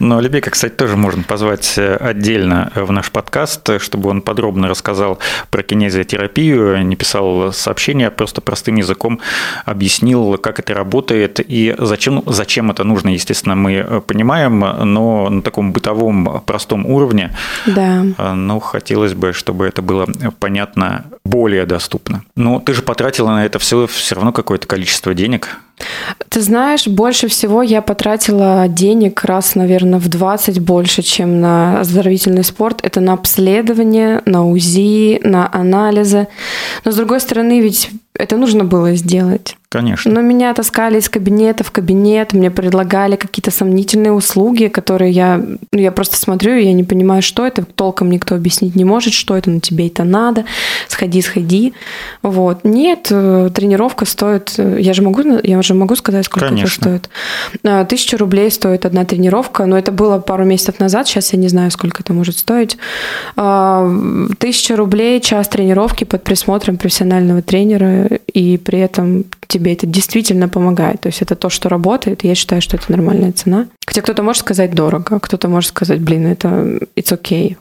Но 0.00 0.18
Алибека, 0.18 0.50
кстати, 0.50 0.72
тоже 0.72 0.96
можно 0.96 1.22
позвать 1.24 1.74
э, 1.76 1.96
отдельно 1.96 2.70
в 2.74 2.92
наш 2.92 3.10
подкаст, 3.10 3.80
чтобы 3.80 4.10
он 4.10 4.22
подробно 4.22 4.68
рассказал 4.68 5.18
про 5.50 5.62
кинезиотерапию, 5.62 6.86
не 6.86 6.94
писал 6.94 7.52
сообщения, 7.52 8.06
а 8.06 8.10
просто 8.10 8.40
простым 8.40 8.76
языком 8.76 9.20
объяснил, 9.64 10.38
как 10.38 10.60
это 10.60 10.74
работает 10.74 11.40
и 11.40 11.74
зачем, 11.78 12.22
зачем 12.26 12.70
это 12.70 12.84
нужно, 12.84 13.08
естественно, 13.08 13.56
мы 13.56 13.72
э, 13.72 14.00
понимаем, 14.06 14.60
но 14.60 15.28
на 15.28 15.42
таком 15.42 15.72
бытовом 15.72 16.42
простом 16.46 16.86
уровне. 16.86 17.34
Да. 17.66 18.04
Э, 18.18 18.34
но 18.34 18.60
хотелось 18.60 19.14
бы, 19.14 19.32
чтобы 19.32 19.66
это 19.66 19.82
было 19.82 20.06
понятно 20.38 21.06
более 21.28 21.66
доступно. 21.66 22.22
Но 22.34 22.60
ты 22.60 22.74
же 22.74 22.82
потратила 22.82 23.30
на 23.30 23.44
это 23.44 23.58
все 23.58 23.86
все 23.86 24.14
равно 24.14 24.32
какое-то 24.32 24.66
количество 24.66 25.14
денег. 25.14 25.60
Ты 26.28 26.40
знаешь, 26.40 26.86
больше 26.86 27.28
всего 27.28 27.62
я 27.62 27.82
потратила 27.82 28.66
денег 28.68 29.24
раз, 29.24 29.54
наверное, 29.54 30.00
в 30.00 30.08
20 30.08 30.60
больше, 30.60 31.02
чем 31.02 31.40
на 31.40 31.80
оздоровительный 31.80 32.44
спорт. 32.44 32.80
Это 32.82 33.00
на 33.00 33.12
обследование, 33.12 34.22
на 34.24 34.46
УЗИ, 34.46 35.20
на 35.22 35.48
анализы. 35.52 36.26
Но 36.84 36.90
с 36.90 36.96
другой 36.96 37.20
стороны, 37.20 37.60
ведь 37.60 37.90
это 38.14 38.36
нужно 38.36 38.64
было 38.64 38.94
сделать. 38.94 39.57
Конечно. 39.70 40.10
Но 40.10 40.22
меня 40.22 40.54
таскали 40.54 40.98
из 40.98 41.10
кабинета 41.10 41.62
в 41.62 41.70
кабинет, 41.70 42.32
мне 42.32 42.50
предлагали 42.50 43.16
какие-то 43.16 43.50
сомнительные 43.50 44.12
услуги, 44.12 44.68
которые 44.68 45.10
я, 45.10 45.36
ну, 45.36 45.78
я 45.78 45.92
просто 45.92 46.16
смотрю, 46.16 46.54
и 46.54 46.64
я 46.64 46.72
не 46.72 46.84
понимаю, 46.84 47.20
что 47.20 47.46
это, 47.46 47.66
толком 47.66 48.10
никто 48.10 48.34
объяснить 48.34 48.76
не 48.76 48.86
может, 48.86 49.12
что 49.12 49.36
это, 49.36 49.50
на 49.50 49.60
тебе 49.60 49.88
это 49.88 50.04
надо, 50.04 50.46
сходи, 50.88 51.20
сходи. 51.20 51.74
Вот. 52.22 52.64
Нет, 52.64 53.08
э, 53.10 53.50
тренировка 53.54 54.06
стоит, 54.06 54.54
э, 54.56 54.78
я 54.80 54.94
же 54.94 55.02
могу, 55.02 55.20
я 55.42 55.58
уже 55.58 55.74
могу 55.74 55.96
сказать, 55.96 56.24
сколько 56.24 56.48
Конечно. 56.48 56.64
это 56.64 56.72
стоит. 56.72 57.10
А, 57.62 57.84
тысяча 57.84 58.16
рублей 58.16 58.50
стоит 58.50 58.86
одна 58.86 59.04
тренировка, 59.04 59.66
но 59.66 59.76
это 59.76 59.92
было 59.92 60.18
пару 60.18 60.46
месяцев 60.46 60.80
назад, 60.80 61.08
сейчас 61.08 61.34
я 61.34 61.38
не 61.38 61.48
знаю, 61.48 61.70
сколько 61.70 62.02
это 62.02 62.14
может 62.14 62.38
стоить. 62.38 62.78
Тысяча 64.38 64.76
рублей 64.76 65.20
час 65.20 65.48
тренировки 65.48 66.04
под 66.04 66.24
присмотром 66.24 66.78
профессионального 66.78 67.42
тренера, 67.42 68.06
и 68.32 68.56
при 68.56 68.78
этом 68.78 69.24
тебе 69.58 69.72
это 69.72 69.86
действительно 69.86 70.48
помогает. 70.48 71.00
То 71.00 71.08
есть 71.08 71.22
это 71.22 71.34
то, 71.36 71.50
что 71.50 71.68
работает, 71.68 72.24
я 72.24 72.34
считаю, 72.34 72.62
что 72.62 72.76
это 72.76 72.90
нормальная 72.90 73.32
цена. 73.32 73.66
Хотя 73.88 74.02
кто-то 74.02 74.22
может 74.22 74.40
сказать 74.42 74.74
дорого, 74.74 75.18
кто-то 75.18 75.48
может 75.48 75.70
сказать, 75.70 75.98
блин, 76.00 76.26
это 76.26 76.48
it's 76.94 77.10
okay. 77.10 77.56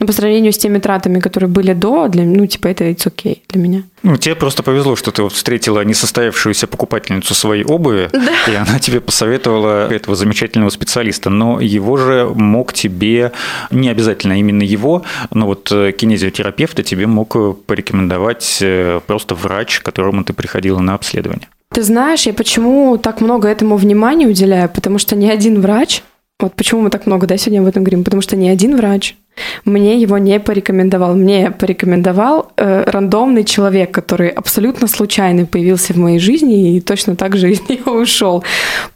Но 0.00 0.06
по 0.08 0.12
сравнению 0.12 0.52
с 0.52 0.58
теми 0.58 0.80
тратами, 0.80 1.20
которые 1.20 1.48
были 1.48 1.72
до, 1.72 2.08
для, 2.08 2.24
ну, 2.24 2.46
типа, 2.48 2.66
это 2.66 2.90
it's 2.90 3.06
okay 3.06 3.42
для 3.48 3.62
меня. 3.62 3.82
Ну, 4.02 4.16
тебе 4.16 4.34
просто 4.34 4.64
повезло, 4.64 4.96
что 4.96 5.12
ты 5.12 5.22
вот 5.22 5.32
встретила 5.32 5.84
несостоявшуюся 5.84 6.66
покупательницу 6.66 7.32
своей 7.32 7.62
обуви, 7.62 8.10
да. 8.12 8.52
и 8.52 8.56
она 8.56 8.80
тебе 8.80 9.00
посоветовала 9.00 9.88
этого 9.88 10.16
замечательного 10.16 10.70
специалиста. 10.70 11.30
Но 11.30 11.60
его 11.60 11.96
же 11.96 12.28
мог 12.34 12.72
тебе, 12.72 13.30
не 13.70 13.88
обязательно 13.88 14.36
именно 14.40 14.64
его, 14.64 15.04
но 15.30 15.46
вот 15.46 15.70
э, 15.70 15.92
кинезиотерапевта 15.92 16.82
тебе 16.82 17.06
мог 17.06 17.36
порекомендовать 17.66 18.58
э, 18.62 18.98
просто 19.06 19.36
врач, 19.36 19.78
к 19.78 19.84
которому 19.84 20.24
ты 20.24 20.32
приходила 20.32 20.80
на 20.80 20.94
обследование. 20.94 21.46
Ты 21.72 21.82
знаешь, 21.82 22.26
я 22.26 22.32
почему 22.32 22.96
так 22.98 23.20
много 23.20 23.48
этому 23.48 23.76
внимания 23.76 24.26
уделяю? 24.26 24.68
Потому 24.68 24.98
что 24.98 25.16
ни 25.16 25.28
один 25.28 25.60
врач, 25.60 26.02
вот 26.40 26.54
почему 26.54 26.82
мы 26.82 26.90
так 26.90 27.06
много, 27.06 27.26
да, 27.26 27.36
сегодня 27.36 27.60
об 27.60 27.66
этом 27.66 27.84
говорим, 27.84 28.04
потому 28.04 28.22
что 28.22 28.36
ни 28.36 28.48
один 28.48 28.76
врач 28.76 29.16
мне 29.64 30.00
его 30.00 30.18
не 30.18 30.40
порекомендовал. 30.40 31.14
Мне 31.14 31.50
порекомендовал 31.50 32.52
э, 32.56 32.84
рандомный 32.86 33.44
человек, 33.44 33.90
который 33.90 34.28
абсолютно 34.28 34.86
случайно 34.86 35.46
появился 35.46 35.92
в 35.92 35.96
моей 35.96 36.18
жизни 36.18 36.76
и 36.76 36.80
точно 36.80 37.16
так 37.16 37.36
же 37.36 37.50
из 37.50 37.60
нее 37.68 37.82
ушел. 37.84 38.44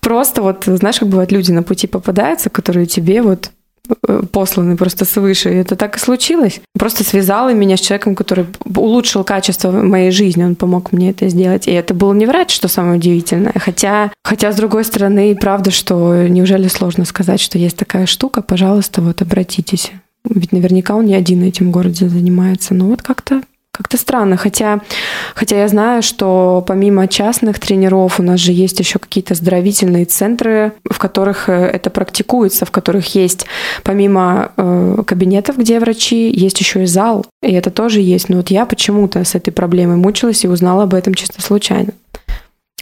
Просто 0.01 0.43
вот, 0.43 0.65
знаешь, 0.67 0.99
как 0.99 1.09
бывают 1.09 1.33
люди 1.33 1.53
на 1.53 1.63
пути 1.63 1.87
попадаются, 1.87 2.51
которые 2.51 2.87
тебе 2.87 3.23
вот 3.23 3.51
посланы 4.31 4.77
просто 4.77 5.05
свыше. 5.05 5.51
И 5.51 5.57
это 5.57 5.77
так 5.77 5.97
и 5.97 6.01
случилось. 6.01 6.61
Просто 6.79 7.05
связала 7.05 7.53
меня 7.53 7.77
с 7.77 7.81
человеком, 7.81 8.15
который 8.15 8.47
улучшил 8.75 9.25
качество 9.25 9.71
моей 9.71 10.11
жизни. 10.11 10.45
Он 10.45 10.55
помог 10.55 10.93
мне 10.93 11.11
это 11.11 11.29
сделать. 11.29 11.69
И 11.69 11.73
это 11.73 11.95
был 11.95 12.13
не 12.13 12.27
врач, 12.27 12.53
что 12.53 12.69
самое 12.69 12.99
удивительное. 12.99 13.55
Хотя, 13.57 14.13
хотя 14.25 14.53
с 14.53 14.57
другой 14.57 14.85
стороны, 14.85 15.37
правда, 15.37 15.71
что 15.71 16.27
неужели 16.29 16.69
сложно 16.69 17.05
сказать, 17.05 17.41
что 17.41 17.59
есть 17.59 17.77
такая 17.77 18.07
штука, 18.07 18.43
пожалуйста, 18.43 19.03
вот 19.03 19.23
обратитесь. 19.23 19.93
Ведь 20.25 20.53
наверняка 20.53 20.95
он 20.95 21.07
не 21.07 21.15
один 21.15 21.43
в 21.43 21.49
этом 21.49 21.73
городе 21.73 22.09
занимается. 22.09 22.75
Но 22.75 22.87
вот 22.87 23.03
как-то 23.03 23.43
как-то 23.73 23.97
странно, 23.97 24.37
хотя, 24.37 24.81
хотя 25.35 25.57
я 25.57 25.67
знаю, 25.67 26.03
что 26.03 26.63
помимо 26.67 27.09
частных 27.09 27.59
тренеров 27.59 28.21
у 28.21 28.23
нас 28.23 28.39
же 28.39 28.53
есть 28.53 28.79
еще 28.79 28.99
какие-то 28.99 29.33
оздоровительные 29.33 30.05
центры, 30.05 30.75
в 30.85 30.99
которых 30.99 31.49
э, 31.49 31.53
это 31.53 31.89
практикуется, 31.89 32.67
в 32.67 32.71
которых 32.71 33.15
есть 33.15 33.47
помимо 33.83 34.53
э, 34.59 35.03
кабинетов, 35.07 35.57
где 35.57 35.81
врачи, 35.81 36.31
есть 36.31 36.61
еще 36.61 36.83
и 36.83 36.87
зал, 36.87 37.25
и 37.43 37.51
это 37.51 37.71
тоже 37.71 38.01
есть. 38.01 38.29
Но 38.29 38.37
вот 38.37 38.51
я 38.51 38.67
почему-то 38.67 39.25
с 39.25 39.35
этой 39.35 39.53
проблемой 39.53 39.97
мучилась 39.97 40.45
и 40.45 40.49
узнала 40.49 40.83
об 40.83 40.93
этом 40.93 41.15
чисто 41.15 41.41
случайно. 41.41 41.93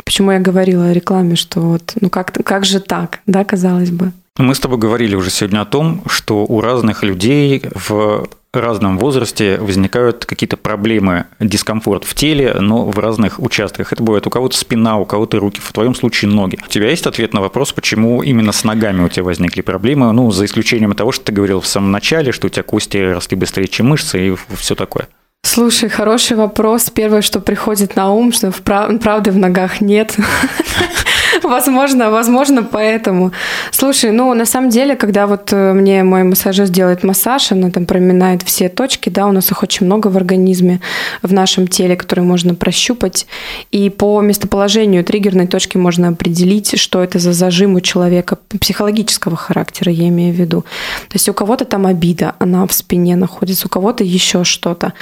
Почему 0.05 0.33
я 0.33 0.40
говорила 0.40 0.87
о 0.87 0.92
рекламе, 0.92 1.37
что 1.37 1.61
вот, 1.61 1.92
ну 2.00 2.11
как, 2.11 2.33
как 2.33 2.64
же 2.64 2.81
так, 2.81 3.20
да, 3.26 3.44
казалось 3.44 3.90
бы. 3.90 4.11
Мы 4.38 4.55
с 4.57 4.61
тобой 4.61 4.79
говорили 4.79 5.14
уже 5.14 5.31
сегодня 5.31 5.61
о 5.61 5.66
том, 5.66 6.03
что 6.07 6.44
у 6.44 6.61
разных 6.61 7.05
людей 7.05 7.62
в 7.74 8.26
разном 8.59 8.99
возрасте 8.99 9.59
возникают 9.59 10.25
какие-то 10.25 10.57
проблемы, 10.57 11.27
дискомфорт 11.39 12.05
в 12.05 12.15
теле, 12.15 12.55
но 12.59 12.85
в 12.85 12.99
разных 12.99 13.39
участках. 13.39 13.93
Это 13.93 14.03
бывает 14.03 14.27
у 14.27 14.31
кого-то 14.31 14.57
спина, 14.57 14.99
у 14.99 15.05
кого-то 15.05 15.39
руки, 15.39 15.61
в 15.61 15.73
твоем 15.73 15.95
случае 15.95 16.31
ноги. 16.31 16.59
У 16.65 16.69
тебя 16.69 16.91
есть 16.91 17.07
ответ 17.07 17.33
на 17.33 17.41
вопрос, 17.41 17.73
почему 17.73 18.23
именно 18.23 18.53
с 18.53 18.65
ногами 18.65 19.05
у 19.05 19.09
тебя 19.09 19.25
возникли 19.25 19.61
проблемы? 19.61 20.13
Ну, 20.13 20.31
за 20.33 20.45
исключением 20.47 20.95
того, 20.95 21.13
что 21.13 21.27
ты 21.27 21.33
говорил 21.33 21.61
в 21.61 21.67
самом 21.67 21.93
начале, 21.93 22.33
что 22.33 22.49
у 22.49 22.51
тебя 22.51 22.65
кости 22.65 22.97
росли 22.97 23.37
быстрее, 23.37 23.69
чем 23.69 23.89
мышцы 23.89 24.29
и 24.29 24.37
все 24.57 24.75
такое. 24.75 25.09
Слушай, 25.43 25.89
хороший 25.89 26.37
вопрос. 26.37 26.91
Первое, 26.91 27.23
что 27.23 27.41
приходит 27.41 27.97
на 27.97 28.13
ум, 28.13 28.33
что 28.33 28.53
правды 28.53 29.31
в 29.31 29.39
ногах 29.39 29.81
нет. 29.81 30.17
Возможно, 31.43 32.11
возможно, 32.11 32.62
поэтому. 32.62 33.33
Слушай, 33.71 34.11
ну, 34.11 34.35
на 34.35 34.47
самом 34.47 34.71
деле, 34.71 34.97
когда 34.97 35.27
вот 35.27 35.53
э, 35.53 35.73
мне 35.73 36.03
мой 36.03 36.23
массажист 36.23 36.73
делает 36.73 37.05
массаж, 37.05 37.53
она 37.53 37.71
там 37.71 37.87
проминает 37.87 38.43
все 38.43 38.69
точки, 38.69 39.11
да, 39.11 39.27
у 39.27 39.33
нас 39.33 39.51
их 39.51 39.62
очень 39.62 39.87
много 39.87 40.09
в 40.09 40.16
организме, 40.16 40.81
в 41.23 41.33
нашем 41.33 41.66
теле, 41.66 41.97
которые 41.97 42.25
можно 42.25 42.55
прощупать, 42.55 43.27
и 43.71 43.90
по 43.90 44.21
местоположению 44.21 45.05
триггерной 45.05 45.47
точки 45.47 45.77
можно 45.77 46.09
определить, 46.09 46.79
что 46.79 47.03
это 47.03 47.19
за 47.19 47.33
зажим 47.33 47.75
у 47.75 47.81
человека 47.81 48.38
психологического 48.61 49.37
характера, 49.37 49.93
я 49.93 50.09
имею 50.09 50.35
в 50.35 50.38
виду. 50.38 50.62
То 51.09 51.14
есть 51.14 51.29
у 51.29 51.33
кого-то 51.33 51.64
там 51.64 51.87
обида, 51.87 52.35
она 52.38 52.66
в 52.66 52.73
спине 52.73 53.16
находится, 53.16 53.66
у 53.66 53.71
кого-то 53.71 54.05
еще 54.05 54.45
что-то. 54.45 54.93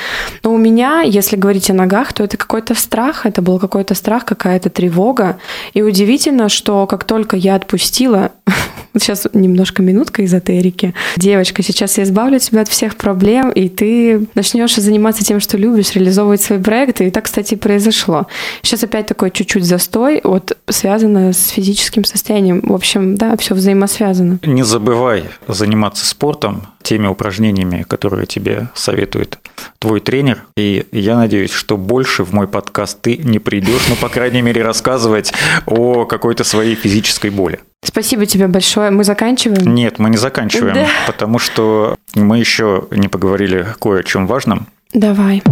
Но 0.42 0.52
у 0.52 0.58
меня, 0.58 1.02
если 1.02 1.36
говорить 1.36 1.70
о 1.70 1.74
ногах, 1.74 2.12
то 2.12 2.24
это 2.24 2.36
какой-то 2.36 2.74
страх, 2.74 3.26
это 3.26 3.42
был 3.42 3.58
какой-то 3.58 3.94
страх, 3.94 4.24
какая-то 4.24 4.70
тревога. 4.70 5.38
И 5.74 5.82
удивительно, 5.82 6.17
что 6.48 6.86
как 6.86 7.04
только 7.04 7.36
я 7.36 7.54
отпустила 7.54 8.32
сейчас 8.94 9.26
немножко 9.32 9.82
минутка 9.82 10.24
эзотерики. 10.24 10.94
Девочка, 11.16 11.62
сейчас 11.62 11.98
я 11.98 12.04
избавлю 12.04 12.38
тебя 12.38 12.62
от 12.62 12.68
всех 12.68 12.96
проблем, 12.96 13.50
и 13.50 13.68
ты 13.68 14.26
начнешь 14.34 14.74
заниматься 14.76 15.24
тем, 15.24 15.40
что 15.40 15.56
любишь, 15.56 15.92
реализовывать 15.94 16.40
свои 16.40 16.58
проекты. 16.58 17.06
И 17.06 17.10
так, 17.10 17.24
кстати, 17.24 17.54
и 17.54 17.56
произошло. 17.56 18.26
Сейчас 18.62 18.84
опять 18.84 19.06
такой 19.06 19.30
чуть-чуть 19.30 19.64
застой, 19.64 20.20
вот 20.24 20.56
связано 20.68 21.32
с 21.32 21.48
физическим 21.48 22.04
состоянием. 22.04 22.60
В 22.62 22.72
общем, 22.72 23.16
да, 23.16 23.36
все 23.36 23.54
взаимосвязано. 23.54 24.38
Не 24.44 24.62
забывай 24.62 25.24
заниматься 25.46 26.06
спортом, 26.06 26.62
теми 26.88 27.06
упражнениями, 27.06 27.84
которые 27.86 28.26
тебе 28.26 28.68
советует 28.74 29.38
твой 29.78 30.00
тренер. 30.00 30.44
И 30.56 30.86
я 30.90 31.16
надеюсь, 31.16 31.52
что 31.52 31.76
больше 31.76 32.24
в 32.24 32.32
мой 32.32 32.48
подкаст 32.48 33.02
ты 33.02 33.18
не 33.18 33.38
придешь, 33.38 33.82
ну, 33.90 33.96
по 33.96 34.08
крайней 34.08 34.40
мере, 34.40 34.62
рассказывать 34.62 35.34
о 35.66 36.06
какой-то 36.06 36.44
своей 36.44 36.74
физической 36.76 37.28
боли. 37.28 37.60
Спасибо 37.84 38.24
тебе 38.24 38.46
большое. 38.46 38.90
Мы 38.90 39.04
заканчиваем? 39.04 39.74
Нет, 39.74 39.98
мы 39.98 40.08
не 40.08 40.16
заканчиваем, 40.16 40.74
да. 40.74 40.88
потому 41.06 41.38
что 41.38 41.96
мы 42.14 42.38
еще 42.38 42.86
не 42.90 43.08
поговорили 43.08 43.66
кое 43.78 44.00
о 44.00 44.02
чем 44.02 44.26
важном. 44.26 44.66
Давай. 44.94 45.42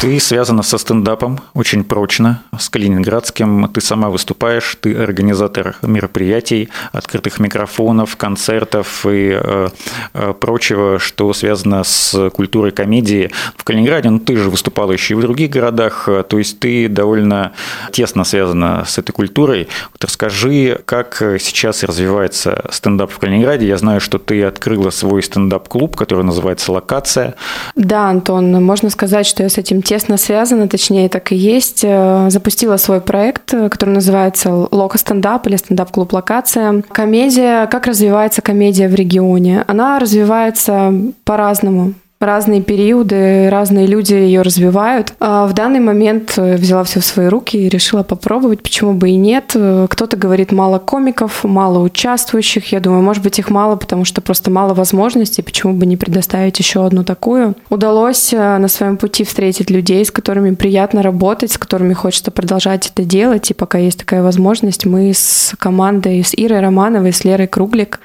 Ты 0.00 0.18
связана 0.18 0.62
со 0.62 0.78
стендапом 0.78 1.40
очень 1.52 1.84
прочно, 1.84 2.42
с 2.58 2.70
Калининградским. 2.70 3.68
Ты 3.68 3.82
сама 3.82 4.08
выступаешь, 4.08 4.78
ты 4.80 4.94
организатор 4.94 5.76
мероприятий, 5.82 6.70
открытых 6.92 7.38
микрофонов, 7.38 8.16
концертов 8.16 9.04
и 9.04 9.38
э, 9.38 9.68
э, 10.14 10.32
прочего, 10.40 10.98
что 10.98 11.34
связано 11.34 11.84
с 11.84 12.30
культурой 12.30 12.72
комедии. 12.72 13.30
В 13.58 13.64
Калининграде, 13.64 14.08
ну 14.08 14.20
ты 14.20 14.38
же 14.38 14.48
выступала 14.48 14.92
еще 14.92 15.12
и 15.12 15.16
в 15.18 15.20
других 15.20 15.50
городах, 15.50 16.08
то 16.28 16.38
есть 16.38 16.60
ты 16.60 16.88
довольно 16.88 17.52
тесно 17.92 18.24
связана 18.24 18.86
с 18.86 18.96
этой 18.96 19.12
культурой. 19.12 19.68
Вот 19.92 20.02
расскажи, 20.02 20.80
как 20.86 21.22
сейчас 21.38 21.82
развивается 21.82 22.64
стендап 22.70 23.10
в 23.10 23.18
Калининграде. 23.18 23.66
Я 23.66 23.76
знаю, 23.76 24.00
что 24.00 24.18
ты 24.18 24.44
открыла 24.44 24.88
свой 24.88 25.22
стендап-клуб, 25.22 25.94
который 25.94 26.24
называется 26.24 26.72
«Локация». 26.72 27.34
Да, 27.76 28.08
Антон, 28.08 28.64
можно 28.64 28.88
сказать, 28.88 29.26
что 29.26 29.42
я 29.42 29.50
с 29.50 29.58
этим 29.58 29.82
тесно 29.90 30.18
связана, 30.18 30.68
точнее, 30.68 31.08
так 31.08 31.32
и 31.32 31.34
есть. 31.34 31.80
Э, 31.82 32.30
запустила 32.30 32.76
свой 32.76 33.00
проект, 33.00 33.52
э, 33.52 33.68
который 33.68 33.90
называется 33.90 34.68
«Лока 34.70 34.98
стендап» 34.98 35.48
или 35.48 35.56
«Стендап-клуб 35.56 36.12
локация». 36.12 36.84
Комедия, 36.92 37.66
как 37.66 37.88
развивается 37.88 38.40
комедия 38.40 38.86
в 38.86 38.94
регионе? 38.94 39.64
Она 39.66 39.98
развивается 39.98 40.94
по-разному 41.24 41.94
разные 42.20 42.60
периоды, 42.60 43.48
разные 43.48 43.86
люди 43.86 44.12
ее 44.12 44.42
развивают. 44.42 45.14
А 45.20 45.46
в 45.46 45.54
данный 45.54 45.80
момент 45.80 46.34
э, 46.36 46.56
взяла 46.56 46.84
все 46.84 47.00
в 47.00 47.04
свои 47.04 47.28
руки 47.28 47.56
и 47.56 47.68
решила 47.70 48.02
попробовать, 48.02 48.62
почему 48.62 48.92
бы 48.92 49.08
и 49.08 49.16
нет. 49.16 49.52
Э, 49.54 49.86
кто-то 49.88 50.18
говорит 50.18 50.52
мало 50.52 50.78
комиков, 50.78 51.44
мало 51.44 51.78
участвующих. 51.78 52.72
Я 52.72 52.80
думаю, 52.80 53.02
может 53.02 53.22
быть, 53.22 53.38
их 53.38 53.48
мало, 53.48 53.76
потому 53.76 54.04
что 54.04 54.20
просто 54.20 54.50
мало 54.50 54.74
возможностей, 54.74 55.40
почему 55.40 55.72
бы 55.72 55.86
не 55.86 55.96
предоставить 55.96 56.58
еще 56.58 56.84
одну 56.84 57.04
такую. 57.04 57.54
Удалось 57.70 58.34
э, 58.34 58.58
на 58.58 58.68
своем 58.68 58.98
пути 58.98 59.24
встретить 59.24 59.70
людей, 59.70 60.04
с 60.04 60.10
которыми 60.10 60.54
приятно 60.54 61.02
работать, 61.02 61.52
с 61.52 61.56
которыми 61.58 61.94
хочется 61.94 62.30
продолжать 62.30 62.90
это 62.94 63.02
делать. 63.02 63.50
И 63.50 63.54
пока 63.54 63.78
есть 63.78 63.98
такая 63.98 64.22
возможность, 64.22 64.84
мы 64.84 65.14
с 65.14 65.54
командой, 65.58 66.22
с 66.22 66.34
Ирой 66.36 66.60
Романовой, 66.60 67.14
с 67.14 67.24
Лерой 67.24 67.46
Круглик 67.46 68.00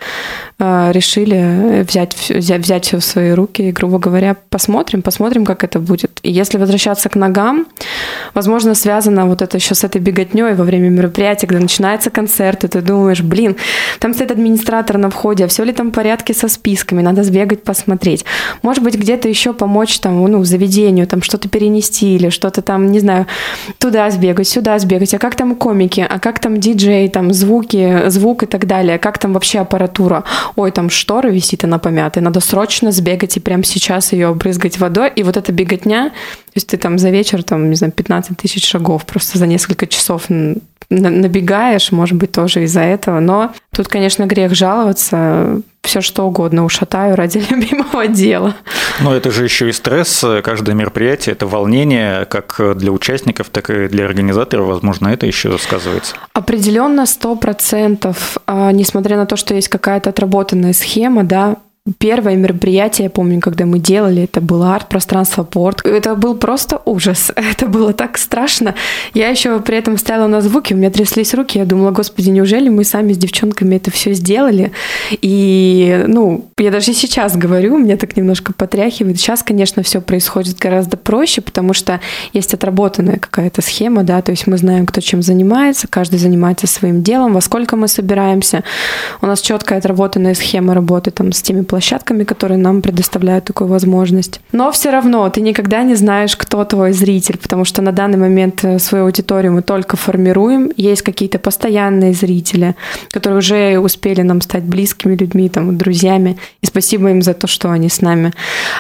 решили 0.58 1.84
взять, 1.84 2.16
взять, 2.30 2.62
взять 2.62 2.86
все 2.86 3.00
в 3.00 3.04
свои 3.04 3.32
руки 3.32 3.64
и, 3.64 3.72
грубо 3.74 4.00
говоря, 4.06 4.36
посмотрим, 4.50 5.02
посмотрим, 5.02 5.46
как 5.46 5.64
это 5.64 5.80
будет. 5.80 6.20
И 6.24 6.32
если 6.32 6.58
возвращаться 6.60 7.10
к 7.10 7.16
ногам, 7.16 7.66
возможно, 8.36 8.76
связано 8.76 9.26
вот 9.26 9.42
это 9.42 9.58
еще 9.58 9.74
с 9.74 9.84
этой 9.84 10.00
беготней 10.00 10.54
во 10.54 10.64
время 10.64 10.90
мероприятия, 10.90 11.48
когда 11.48 11.62
начинается 11.62 12.12
концерт, 12.12 12.64
и 12.64 12.68
ты 12.68 12.82
думаешь, 12.82 13.22
блин, 13.22 13.56
там 14.00 14.14
стоит 14.14 14.32
администратор 14.32 14.98
на 14.98 15.10
входе, 15.10 15.46
а 15.46 15.48
все 15.48 15.64
ли 15.64 15.74
там 15.74 15.90
в 15.90 15.94
порядке 15.94 16.34
со 16.34 16.48
списками, 16.48 17.02
надо 17.02 17.24
сбегать, 17.24 17.64
посмотреть. 17.64 18.26
Может 18.62 18.84
быть, 18.84 18.96
где-то 18.96 19.28
еще 19.28 19.54
помочь 19.54 20.00
там, 20.00 20.24
ну, 20.24 20.44
заведению, 20.44 21.08
там 21.08 21.24
что-то 21.24 21.50
перенести 21.50 22.16
или 22.16 22.30
что-то 22.30 22.62
там, 22.62 22.92
не 22.92 23.00
знаю, 23.00 23.26
туда 23.80 24.10
сбегать, 24.12 24.48
сюда 24.48 24.78
сбегать, 24.78 25.14
а 25.14 25.18
как 25.18 25.36
там 25.36 25.56
комики, 25.56 26.06
а 26.08 26.20
как 26.20 26.40
там 26.40 26.60
диджей, 26.60 27.10
там 27.10 27.34
звуки, 27.34 28.10
звук 28.10 28.44
и 28.44 28.46
так 28.46 28.68
далее, 28.68 29.00
как 29.00 29.18
там 29.18 29.34
вообще 29.34 29.60
аппаратура, 29.60 30.24
ой, 30.56 30.72
там 30.72 30.90
штора 30.90 31.30
висит, 31.30 31.64
она 31.64 31.80
помятая, 31.80 32.24
надо 32.24 32.40
срочно 32.40 32.92
сбегать 32.92 33.38
и 33.38 33.40
прямо 33.40 33.64
сейчас 33.64 33.96
час 33.96 34.14
ее 34.14 34.28
обрызгать 34.28 34.80
водой, 34.80 35.12
и 35.16 35.24
вот 35.24 35.38
эта 35.38 35.52
беготня, 35.52 36.12
есть 36.56 36.68
ты 36.68 36.78
там 36.78 36.98
за 36.98 37.10
вечер, 37.10 37.44
там, 37.44 37.70
не 37.70 37.76
знаю, 37.76 37.94
15 37.94 38.38
тысяч 38.38 38.66
шагов 38.68 39.06
просто 39.06 39.38
за 39.38 39.46
несколько 39.46 39.88
часов 39.88 40.30
набегаешь, 40.90 41.92
может 41.92 42.18
быть, 42.18 42.32
тоже 42.32 42.64
из-за 42.64 42.82
этого. 42.82 43.20
Но 43.20 43.54
тут, 43.76 43.88
конечно, 43.88 44.26
грех 44.26 44.54
жаловаться. 44.54 45.62
Все 45.82 46.02
что 46.02 46.24
угодно 46.24 46.66
ушатаю 46.66 47.16
ради 47.16 47.38
любимого 47.50 48.08
дела. 48.08 48.56
Но 49.02 49.16
это 49.16 49.32
же 49.32 49.44
еще 49.44 49.70
и 49.70 49.72
стресс. 49.72 50.24
Каждое 50.44 50.74
мероприятие– 50.74 51.34
это 51.36 51.46
волнение 51.46 52.26
как 52.26 52.60
для 52.76 52.92
участников, 52.92 53.50
так 53.50 53.70
и 53.70 53.88
для 53.88 54.06
организаторов. 54.06 54.68
Возможно, 54.68 55.10
это 55.10 55.26
еще 55.26 55.58
сказывается. 55.58 56.16
Определенно, 56.34 57.06
сто 57.06 57.36
процентов. 57.36 58.38
А, 58.48 58.72
несмотря 58.72 59.18
на 59.18 59.26
то, 59.26 59.36
что 59.36 59.54
есть 59.54 59.68
какая-то 59.68 60.10
отработанная 60.10 60.74
схема, 60.74 61.24
да, 61.24 61.58
Первое 62.00 62.36
мероприятие, 62.36 63.06
я 63.06 63.10
помню, 63.12 63.40
когда 63.40 63.68
мы 63.68 63.78
делали, 63.78 64.24
это 64.24 64.42
было 64.42 64.74
арт-пространство 64.74 65.44
порт. 65.44 65.86
Это 65.86 66.16
был 66.16 66.36
просто 66.36 66.82
ужас. 66.84 67.32
Это 67.36 67.68
было 67.68 67.94
так 67.94 68.18
страшно. 68.18 68.74
Я 69.14 69.30
еще 69.30 69.60
при 69.60 69.78
этом 69.78 70.00
стояла 70.00 70.26
на 70.26 70.42
звуке, 70.42 70.74
у 70.74 70.78
меня 70.80 70.90
тряслись 70.90 71.36
руки. 71.36 71.60
Я 71.60 71.66
думала, 71.66 71.92
господи, 71.92 72.30
неужели 72.30 72.70
мы 72.70 72.86
сами 72.86 73.14
с 73.14 73.18
девчонками 73.18 73.76
это 73.76 73.92
все 73.92 74.14
сделали? 74.14 74.72
И, 75.22 76.06
ну, 76.08 76.50
я 76.58 76.72
даже 76.72 76.92
сейчас 76.94 77.38
говорю, 77.38 77.78
меня 77.78 77.98
так 77.98 78.18
немножко 78.18 78.52
потряхивает. 78.52 79.20
Сейчас, 79.20 79.44
конечно, 79.44 79.84
все 79.84 80.02
происходит 80.02 80.58
гораздо 80.58 80.98
проще, 80.98 81.42
потому 81.42 81.74
что 81.74 82.00
есть 82.34 82.56
отработанная 82.56 83.18
какая-то 83.18 83.62
схема, 83.62 84.02
да, 84.02 84.24
то 84.24 84.32
есть 84.32 84.48
мы 84.48 84.58
знаем, 84.58 84.88
кто 84.88 85.02
чем 85.02 85.22
занимается, 85.22 85.88
каждый 85.88 86.18
занимается 86.18 86.66
своим 86.66 87.04
делом, 87.04 87.34
во 87.34 87.42
сколько 87.42 87.76
мы 87.76 87.88
собираемся. 87.88 88.64
У 89.22 89.28
нас 89.28 89.42
четкая 89.42 89.78
отработанная 89.78 90.34
схема 90.34 90.74
работы 90.74 91.12
там 91.12 91.32
с 91.32 91.44
теми 91.44 91.62
площадками, 91.76 92.24
которые 92.24 92.58
нам 92.58 92.82
предоставляют 92.82 93.44
такую 93.44 93.68
возможность. 93.68 94.40
Но 94.54 94.72
все 94.72 94.92
равно 94.92 95.30
ты 95.30 95.42
никогда 95.42 95.84
не 95.84 95.96
знаешь, 95.96 96.38
кто 96.38 96.64
твой 96.64 96.94
зритель, 96.94 97.38
потому 97.38 97.66
что 97.66 97.82
на 97.82 97.92
данный 97.92 98.18
момент 98.18 98.64
э, 98.64 98.80
свою 98.80 99.04
аудиторию 99.04 99.52
мы 99.52 99.62
только 99.62 99.98
формируем. 99.98 100.72
Есть 100.78 101.02
какие-то 101.02 101.38
постоянные 101.38 102.14
зрители, 102.14 102.76
которые 103.12 103.40
уже 103.40 103.78
успели 103.80 104.22
нам 104.22 104.40
стать 104.40 104.64
близкими 104.64 105.18
людьми, 105.18 105.50
там, 105.50 105.78
друзьями, 105.78 106.38
и 106.62 106.66
спасибо 106.66 107.10
им 107.10 107.22
за 107.22 107.34
то, 107.34 107.48
что 107.48 107.70
они 107.70 107.90
с 107.90 108.02
нами. 108.02 108.32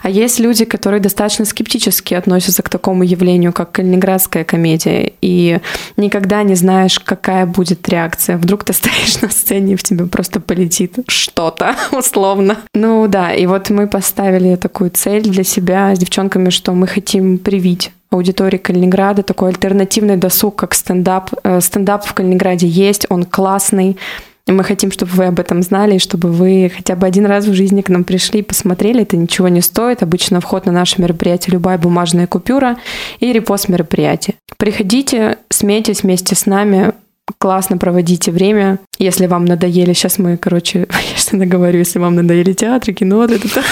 А 0.01 0.10
есть 0.10 0.39
люди, 0.39 0.63
которые 0.63 1.01
достаточно 1.01 1.43
скептически 1.43 2.13
относятся 2.13 2.63
к 2.63 2.69
такому 2.69 3.03
явлению, 3.03 3.51
как 3.51 3.73
калининградская 3.73 4.45
комедия, 4.45 5.12
и 5.21 5.60
никогда 5.97 6.43
не 6.43 6.55
знаешь, 6.55 6.97
какая 6.99 7.45
будет 7.45 7.89
реакция. 7.89 8.38
Вдруг 8.38 8.63
ты 8.63 8.71
стоишь 8.81 9.21
на 9.21 9.29
сцене, 9.29 9.73
и 9.73 9.75
в 9.75 9.84
тебя 9.84 10.05
просто 10.05 10.39
полетит 10.39 10.93
что-то, 11.10 11.75
условно. 11.91 12.55
Ну 12.86 13.08
да, 13.08 13.34
и 13.34 13.48
вот 13.48 13.71
мы 13.71 13.88
поставили 13.88 14.56
такую 14.58 14.91
цель 14.91 15.24
для 15.24 15.43
себя 15.43 15.95
с 15.95 15.98
девчонками, 15.98 16.52
что 16.52 16.71
мы 16.74 16.86
хотим 16.86 17.39
привить 17.39 17.91
аудитории 18.12 18.58
Калининграда 18.58 19.24
такой 19.24 19.50
альтернативный 19.50 20.17
досуг, 20.17 20.56
как 20.56 20.76
стендап. 20.76 21.32
Э, 21.43 21.62
стендап 21.62 22.06
в 22.06 22.13
Калининграде 22.13 22.67
есть, 22.67 23.08
он 23.10 23.24
классный. 23.24 23.98
Мы 24.45 24.63
хотим, 24.63 24.91
чтобы 24.91 25.13
вы 25.13 25.26
об 25.26 25.39
этом 25.39 25.63
знали, 25.63 25.98
чтобы 25.98 26.32
вы 26.32 26.71
хотя 26.76 26.95
бы 26.95 27.08
один 27.08 27.26
раз 27.26 27.45
в 27.45 27.54
жизни 27.56 27.82
к 27.82 27.89
нам 27.89 28.04
пришли 28.04 28.41
и 28.41 28.43
посмотрели. 28.43 29.02
Это 29.02 29.17
ничего 29.17 29.48
не 29.48 29.62
стоит. 29.62 30.04
Обычно 30.04 30.39
вход 30.39 30.67
на 30.67 30.71
наше 30.71 31.02
мероприятие 31.02 31.54
любая 31.54 31.80
бумажная 31.80 32.28
купюра 32.28 32.78
и 33.19 33.34
репост 33.34 33.67
мероприятия. 33.67 34.36
Приходите, 34.58 35.39
смейтесь 35.50 36.04
вместе 36.04 36.36
с 36.36 36.45
нами, 36.45 36.93
классно 37.38 37.77
проводите 37.77 38.31
время. 38.31 38.79
Если 38.99 39.27
вам 39.27 39.45
надоели, 39.45 39.93
сейчас 39.93 40.17
мы, 40.17 40.38
короче, 40.38 40.88
я 41.11 41.17
что 41.17 41.38
говорю, 41.38 41.79
если 41.79 41.99
вам 41.99 42.15
надоели 42.15 42.53
театры, 42.53 42.93
кино, 42.93 43.17
вот 43.17 43.31
это 43.31 43.47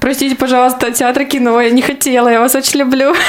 Простите, 0.00 0.34
пожалуйста, 0.36 0.92
театр 0.92 1.24
кино, 1.24 1.60
я 1.60 1.70
не 1.70 1.82
хотела, 1.82 2.28
я 2.28 2.40
вас 2.40 2.54
очень 2.54 2.80
люблю. 2.80 3.14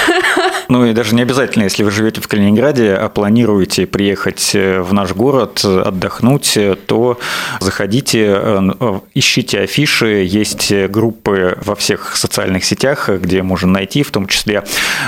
Ну 0.68 0.84
и 0.84 0.94
даже 0.94 1.14
не 1.14 1.22
обязательно, 1.22 1.64
если 1.64 1.84
вы 1.84 1.92
живете 1.92 2.22
в 2.22 2.28
Калининграде, 2.28 2.96
а 2.96 3.08
планируете 3.10 3.86
приехать 3.86 4.56
э, 4.56 4.82
в 4.82 4.94
наш 4.94 5.14
город, 5.14 5.64
отдохнуть, 5.64 6.58
то 6.88 7.20
заходите, 7.60 8.36
э, 8.36 9.00
ищите 9.14 9.60
афиши, 9.60 10.26
есть 10.26 10.74
группы 10.90 11.56
во 11.64 11.76
всех 11.76 12.16
социальных 12.16 12.66
сетях, 12.66 13.10
где 13.10 13.44
можно 13.44 13.70
найти, 13.70 14.02
в 14.02 14.10
том 14.10 14.28
числе 14.28 14.64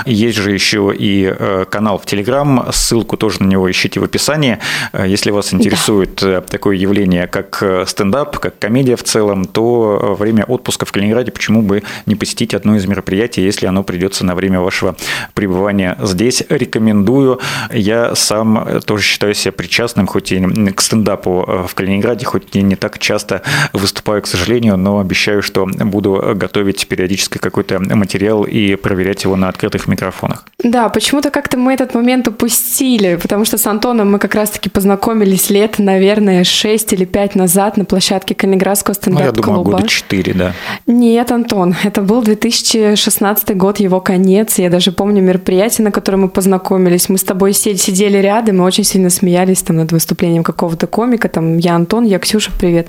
есть 0.06 0.38
же 0.38 0.52
еще 0.52 0.94
и 0.96 1.34
э, 1.36 1.64
канал 1.68 1.98
в 1.98 2.06
Телеграм, 2.06 2.68
ссылку 2.70 3.16
тоже 3.16 3.42
на 3.42 3.48
него 3.48 3.68
ищите 3.68 3.98
в 3.98 4.04
описании. 4.04 4.58
Если 4.92 5.32
вас 5.32 5.52
интересует 5.52 6.20
да. 6.22 6.40
такое 6.40 6.76
явление, 6.76 7.26
как 7.26 7.62
стендап, 7.86 8.38
как 8.38 8.58
комедия 8.60 8.94
в 8.94 9.02
целом, 9.02 9.44
то 9.44 10.16
время 10.18 10.44
отпуска 10.44 10.86
в 10.86 10.92
Калининграде 10.92 11.32
почему 11.32 11.47
бы 11.48 11.82
не 12.06 12.14
посетить 12.14 12.54
одно 12.54 12.76
из 12.76 12.86
мероприятий, 12.86 13.42
если 13.42 13.66
оно 13.66 13.82
придется 13.82 14.24
на 14.24 14.34
время 14.34 14.60
вашего 14.60 14.96
пребывания 15.34 15.96
здесь. 16.02 16.42
Рекомендую. 16.48 17.40
Я 17.72 18.14
сам 18.14 18.80
тоже 18.84 19.02
считаю 19.02 19.34
себя 19.34 19.52
причастным, 19.52 20.06
хоть 20.06 20.32
и 20.32 20.40
к 20.72 20.80
стендапу 20.80 21.44
э, 21.46 21.66
в 21.66 21.74
Калининграде, 21.74 22.26
хоть 22.26 22.54
и 22.54 22.62
не 22.62 22.76
так 22.76 22.98
часто 22.98 23.42
выступаю, 23.72 24.22
к 24.22 24.26
сожалению, 24.26 24.76
но 24.76 25.00
обещаю, 25.00 25.42
что 25.42 25.66
буду 25.66 26.32
готовить 26.34 26.86
периодически 26.86 27.38
какой-то 27.38 27.80
материал 27.80 28.44
и 28.44 28.76
проверять 28.76 29.24
его 29.24 29.36
на 29.36 29.48
открытых 29.48 29.88
микрофонах. 29.88 30.44
Да, 30.62 30.88
почему-то 30.88 31.30
как-то 31.30 31.56
мы 31.56 31.74
этот 31.74 31.94
момент 31.94 32.28
упустили, 32.28 33.16
потому 33.16 33.44
что 33.44 33.58
с 33.58 33.66
Антоном 33.66 34.12
мы 34.12 34.18
как 34.18 34.34
раз-таки 34.34 34.68
познакомились 34.68 35.50
лет, 35.50 35.78
наверное, 35.78 36.44
6 36.44 36.92
или 36.92 37.04
5 37.04 37.34
назад 37.34 37.76
на 37.76 37.84
площадке 37.84 38.34
Калининградского 38.34 38.94
стендап-клуба. 38.94 39.36
Ну, 39.36 39.52
я 39.52 39.62
думаю, 39.62 39.62
года 39.62 39.88
4, 39.88 40.34
да. 40.34 40.52
Нет, 40.86 41.32
Антон, 41.38 41.76
это 41.84 42.02
был 42.02 42.20
2016 42.20 43.56
год, 43.56 43.78
его 43.78 44.00
конец. 44.00 44.58
Я 44.58 44.70
даже 44.70 44.90
помню 44.90 45.22
мероприятие, 45.22 45.84
на 45.84 45.92
котором 45.92 46.22
мы 46.22 46.28
познакомились. 46.28 47.08
Мы 47.08 47.16
с 47.16 47.22
тобой 47.22 47.52
сидели 47.52 48.18
рядом 48.18 48.56
и 48.56 48.60
очень 48.60 48.82
сильно 48.82 49.08
смеялись 49.08 49.62
там 49.62 49.76
над 49.76 49.92
выступлением 49.92 50.42
какого-то 50.42 50.88
комика. 50.88 51.28
Там 51.28 51.58
я 51.58 51.76
Антон, 51.76 52.04
я 52.04 52.18
Ксюша, 52.18 52.50
привет. 52.58 52.88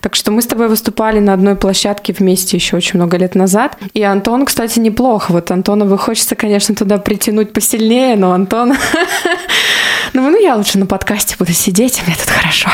Так 0.00 0.16
что 0.16 0.32
мы 0.32 0.42
с 0.42 0.46
тобой 0.46 0.68
выступали 0.68 1.20
на 1.20 1.34
одной 1.34 1.54
площадке 1.54 2.12
вместе 2.12 2.56
еще 2.56 2.76
очень 2.76 2.98
много 2.98 3.16
лет 3.16 3.36
назад. 3.36 3.78
И 3.92 4.02
Антон, 4.02 4.44
кстати, 4.44 4.80
неплохо. 4.80 5.30
Вот 5.30 5.52
Антона 5.52 5.84
вы 5.84 5.96
хочется, 5.96 6.34
конечно, 6.34 6.74
туда 6.74 6.98
притянуть 6.98 7.52
посильнее, 7.52 8.16
но 8.16 8.32
Антон... 8.32 8.74
Ну, 10.12 10.30
ну, 10.30 10.40
я 10.40 10.54
лучше 10.54 10.78
на 10.78 10.86
подкасте 10.86 11.34
буду 11.36 11.52
сидеть, 11.52 12.00
мне 12.06 12.14
тут 12.14 12.28
хорошо. 12.28 12.70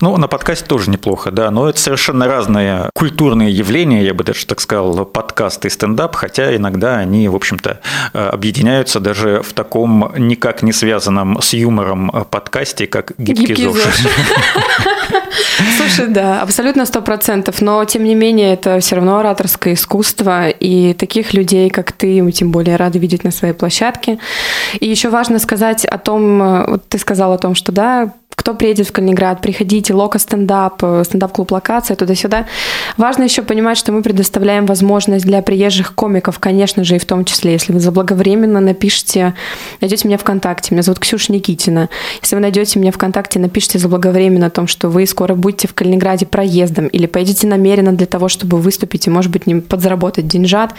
Ну, 0.00 0.16
на 0.16 0.28
подкасте 0.28 0.64
тоже 0.64 0.90
неплохо, 0.90 1.30
да, 1.30 1.50
но 1.50 1.68
это 1.68 1.78
совершенно 1.78 2.26
разные 2.26 2.90
культурные 2.94 3.50
явления, 3.50 4.02
я 4.02 4.14
бы 4.14 4.24
даже 4.24 4.46
так 4.46 4.60
сказал, 4.60 5.04
подкаст 5.04 5.64
и 5.66 5.70
стендап, 5.70 6.16
хотя 6.16 6.56
иногда 6.56 6.96
они, 6.96 7.28
в 7.28 7.36
общем-то, 7.36 7.80
э, 8.12 8.28
объединяются 8.28 8.98
даже 8.98 9.42
в 9.42 9.52
таком 9.52 10.12
никак 10.16 10.62
не 10.62 10.72
связанном 10.72 11.40
с 11.42 11.52
юмором 11.52 12.10
подкасте, 12.30 12.86
как 12.86 13.12
«Гибкий, 13.18 13.46
Гибкий 13.46 13.66
ЗОЖ». 13.66 14.06
Слушай, 15.76 16.08
да, 16.08 16.42
абсолютно 16.42 16.86
сто 16.86 17.02
процентов, 17.02 17.60
но 17.60 17.84
тем 17.84 18.04
не 18.04 18.14
менее 18.14 18.54
это 18.54 18.80
все 18.80 18.96
равно 18.96 19.18
ораторское 19.18 19.74
искусство, 19.74 20.48
и 20.48 20.94
таких 20.94 21.34
людей, 21.34 21.68
как 21.70 21.92
ты, 21.92 22.22
мы 22.22 22.32
тем 22.32 22.50
более 22.50 22.76
рады 22.76 22.98
видеть 22.98 23.24
на 23.24 23.30
своей 23.30 23.54
площадке. 23.54 24.18
И 24.78 24.88
еще 24.88 25.10
важно 25.10 25.38
сказать 25.38 25.84
о 25.84 25.98
том, 25.98 26.42
э, 26.42 26.70
вот 26.70 26.88
ты 26.88 26.98
сказал 26.98 27.32
о 27.32 27.38
том, 27.38 27.54
что 27.54 27.70
да, 27.70 28.12
кто 28.40 28.54
приедет 28.54 28.88
в 28.88 28.92
Калининград, 28.92 29.42
приходите, 29.42 29.92
Лока 29.92 30.18
стендап, 30.18 30.82
э, 30.82 31.04
стендап-клуб 31.04 31.52
локация, 31.52 31.94
туда-сюда. 31.94 32.46
Важно 32.96 33.24
еще 33.24 33.42
понимать, 33.42 33.78
что 33.78 33.92
мы 33.92 34.02
предоставляем 34.02 34.66
возможность 34.66 35.24
для 35.24 35.42
приезжих 35.42 35.94
комиков, 35.94 36.38
конечно 36.38 36.84
же, 36.84 36.96
и 36.96 36.98
в 36.98 37.04
том 37.04 37.24
числе, 37.24 37.52
если 37.52 37.72
вы 37.72 37.80
заблаговременно 37.80 38.60
напишите, 38.60 39.34
найдете 39.80 40.08
меня 40.08 40.18
ВКонтакте, 40.18 40.74
меня 40.74 40.82
зовут 40.82 40.98
Ксюша 40.98 41.32
Никитина. 41.32 41.88
Если 42.20 42.34
вы 42.34 42.42
найдете 42.42 42.78
меня 42.78 42.92
ВКонтакте, 42.92 43.38
напишите 43.38 43.78
заблаговременно 43.78 44.46
о 44.46 44.50
том, 44.50 44.66
что 44.66 44.88
вы 44.88 45.06
скоро 45.06 45.34
будете 45.34 45.68
в 45.68 45.74
Калининграде 45.74 46.26
проездом 46.26 46.86
или 46.88 47.06
поедете 47.06 47.46
намеренно 47.46 47.92
для 47.92 48.06
того, 48.06 48.28
чтобы 48.28 48.58
выступить 48.58 49.06
и, 49.06 49.10
может 49.10 49.30
быть, 49.30 49.46
не 49.46 49.56
подзаработать 49.56 50.26
деньжат. 50.26 50.74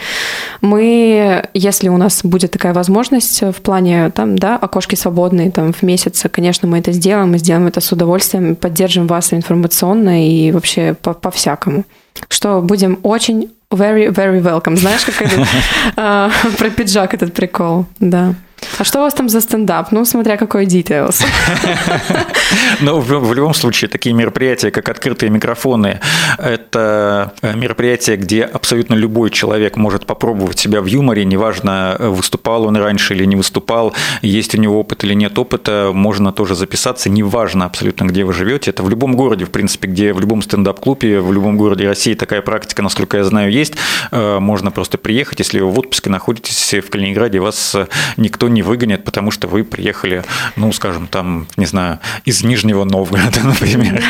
Мы, 0.60 1.48
если 1.54 1.88
у 1.88 1.96
нас 1.96 2.20
будет 2.24 2.50
такая 2.50 2.74
возможность 2.74 3.42
в 3.42 3.60
плане, 3.62 4.10
там, 4.10 4.38
да, 4.38 4.56
окошки 4.56 4.94
свободные 4.94 5.50
там 5.50 5.72
в 5.72 5.82
месяц, 5.82 6.24
конечно, 6.30 6.68
мы 6.68 6.78
это 6.78 6.92
сделаем, 6.92 7.32
мы 7.32 7.38
сделаем 7.38 7.66
это 7.66 7.80
с 7.80 7.90
удовольствием, 7.92 8.56
поддержим 8.56 9.06
вас 9.06 9.32
информационно 9.32 10.26
и 10.26 10.52
вообще 10.52 10.94
по-всякому. 10.94 11.84
Что 12.28 12.60
будем 12.60 12.98
очень 13.02 13.52
very, 13.70 14.08
very 14.08 14.42
welcome. 14.42 14.76
Знаешь, 14.76 15.04
как 15.04 15.20
это 15.96 16.30
про 16.58 16.70
пиджак 16.70 17.14
этот 17.14 17.32
прикол, 17.32 17.86
да. 17.98 18.34
А 18.78 18.84
что 18.84 18.98
у 18.98 19.02
вас 19.02 19.14
там 19.14 19.28
за 19.28 19.40
стендап? 19.40 19.92
Ну, 19.92 20.04
смотря 20.04 20.36
какой 20.36 20.66
details. 20.66 21.22
Ну, 22.80 23.00
в, 23.00 23.34
любом 23.34 23.54
случае, 23.54 23.88
такие 23.88 24.14
мероприятия, 24.14 24.70
как 24.70 24.88
открытые 24.88 25.30
микрофоны, 25.30 26.00
это 26.38 27.32
э, 27.42 27.54
мероприятия, 27.54 28.16
где 28.16 28.42
абсолютно 28.42 28.94
любой 28.94 29.30
человек 29.30 29.76
может 29.76 30.06
попробовать 30.06 30.58
себя 30.58 30.80
в 30.80 30.86
юморе, 30.86 31.24
неважно, 31.24 31.96
выступал 31.98 32.64
он 32.64 32.76
раньше 32.76 33.14
или 33.14 33.24
не 33.24 33.36
выступал, 33.36 33.94
есть 34.22 34.54
у 34.54 34.58
него 34.58 34.80
опыт 34.80 35.04
или 35.04 35.14
нет 35.14 35.38
опыта, 35.38 35.90
можно 35.92 36.32
тоже 36.32 36.54
записаться, 36.54 37.08
неважно 37.10 37.66
абсолютно, 37.66 38.04
где 38.04 38.24
вы 38.24 38.32
живете. 38.32 38.70
Это 38.70 38.82
в 38.82 38.90
любом 38.90 39.16
городе, 39.16 39.44
в 39.44 39.50
принципе, 39.50 39.88
где 39.88 40.12
в 40.12 40.20
любом 40.20 40.42
стендап-клубе, 40.42 41.20
в 41.20 41.32
любом 41.32 41.56
городе 41.56 41.86
России 41.86 42.14
такая 42.14 42.42
практика, 42.42 42.82
насколько 42.82 43.16
я 43.16 43.24
знаю, 43.24 43.50
есть. 43.50 43.74
Э, 44.10 44.38
можно 44.38 44.70
просто 44.70 44.98
приехать, 44.98 45.38
если 45.38 45.60
вы 45.60 45.70
в 45.70 45.78
отпуске 45.78 46.10
находитесь 46.10 46.74
в 46.74 46.90
Калининграде, 46.90 47.40
вас 47.40 47.76
никто 48.16 48.48
не 48.52 48.62
выгонят, 48.62 49.04
потому 49.04 49.30
что 49.30 49.48
вы 49.48 49.64
приехали, 49.64 50.24
ну, 50.56 50.72
скажем, 50.72 51.06
там, 51.06 51.46
не 51.56 51.66
знаю, 51.66 51.98
из 52.24 52.44
Нижнего 52.44 52.84
Новгорода, 52.84 53.40
например. 53.44 54.02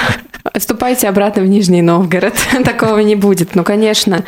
Отступайте 0.45 1.09
обратно 1.09 1.43
в 1.43 1.47
Нижний 1.47 1.83
Новгород. 1.83 2.35
Такого 2.65 2.99
не 2.99 3.15
будет. 3.15 3.55
Ну, 3.55 3.63
конечно. 3.63 4.25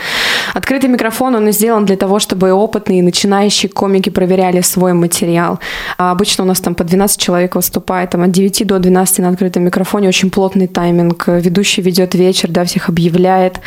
Открытый 0.55 0.88
микрофон, 0.88 1.35
он 1.35 1.50
сделан 1.50 1.85
для 1.85 1.96
того, 1.96 2.20
чтобы 2.20 2.53
опытные 2.53 3.03
начинающие 3.03 3.68
комики 3.68 4.11
проверяли 4.11 4.61
свой 4.61 4.92
материал. 4.92 5.59
А 5.98 6.12
обычно 6.12 6.44
у 6.44 6.46
нас 6.46 6.61
там 6.61 6.77
по 6.77 6.85
12 6.85 7.20
человек 7.20 7.57
выступает, 7.57 8.11
там 8.11 8.22
от 8.22 8.31
9 8.31 8.66
до 8.66 8.79
12 8.79 9.18
на 9.18 9.29
открытом 9.31 9.64
микрофоне. 9.64 10.09
Очень 10.09 10.31
плотный 10.31 10.68
тайминг. 10.68 11.24
Ведущий 11.27 11.83
ведет 11.83 12.14
вечер, 12.14 12.48
да, 12.48 12.64
всех 12.64 12.88
объявляет, 12.88 13.61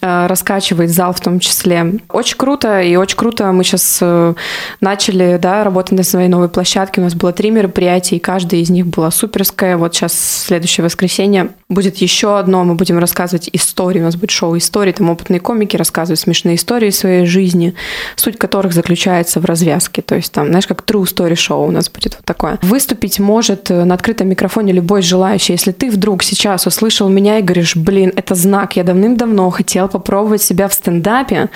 э, 0.00 0.26
раскачивает 0.26 0.90
зал 0.90 1.12
в 1.12 1.20
том 1.20 1.38
числе. 1.38 1.94
Очень 2.08 2.36
круто, 2.36 2.80
и 2.80 2.96
очень 2.96 3.16
круто 3.16 3.52
мы 3.52 3.62
сейчас 3.62 3.98
э, 4.00 4.34
начали, 4.80 5.38
да, 5.40 5.62
работать 5.62 5.92
на 5.92 6.02
своей 6.02 6.28
новой 6.28 6.48
площадке. 6.48 7.00
У 7.00 7.04
нас 7.04 7.14
было 7.14 7.32
три 7.32 7.50
мероприятия, 7.50 8.16
и 8.16 8.18
каждое 8.18 8.60
из 8.60 8.70
них 8.70 8.86
было 8.86 9.10
суперское. 9.10 9.76
Вот 9.76 9.94
сейчас 9.94 10.12
следующее 10.46 10.84
воскресенье 10.84 11.50
будет 11.68 11.91
еще 12.00 12.38
одно. 12.38 12.64
Мы 12.64 12.74
будем 12.74 12.98
рассказывать 12.98 13.50
истории. 13.52 14.00
У 14.00 14.04
нас 14.04 14.16
будет 14.16 14.30
шоу 14.30 14.56
истории. 14.56 14.92
Там 14.92 15.10
опытные 15.10 15.40
комики 15.40 15.76
рассказывают 15.76 16.20
смешные 16.20 16.56
истории 16.56 16.90
своей 16.90 17.26
жизни, 17.26 17.74
суть 18.16 18.38
которых 18.38 18.72
заключается 18.72 19.40
в 19.40 19.44
развязке. 19.44 20.00
То 20.02 20.14
есть 20.14 20.32
там, 20.32 20.48
знаешь, 20.48 20.66
как 20.66 20.82
true 20.82 21.02
story 21.02 21.34
шоу 21.34 21.66
у 21.66 21.70
нас 21.70 21.90
будет 21.90 22.14
вот 22.14 22.24
такое. 22.24 22.58
Выступить 22.62 23.18
может 23.18 23.70
э, 23.70 23.84
на 23.84 23.94
открытом 23.94 24.28
микрофоне 24.28 24.72
любой 24.72 25.02
желающий. 25.02 25.52
Если 25.52 25.72
ты 25.72 25.90
вдруг 25.90 26.22
сейчас 26.22 26.66
услышал 26.66 27.08
меня 27.08 27.38
и 27.38 27.42
говоришь, 27.42 27.76
блин, 27.76 28.12
это 28.16 28.34
знак, 28.34 28.76
я 28.76 28.84
давным-давно 28.84 29.50
хотел 29.50 29.88
попробовать 29.88 30.42
себя 30.42 30.68
в 30.68 30.74
стендапе, 30.74 31.50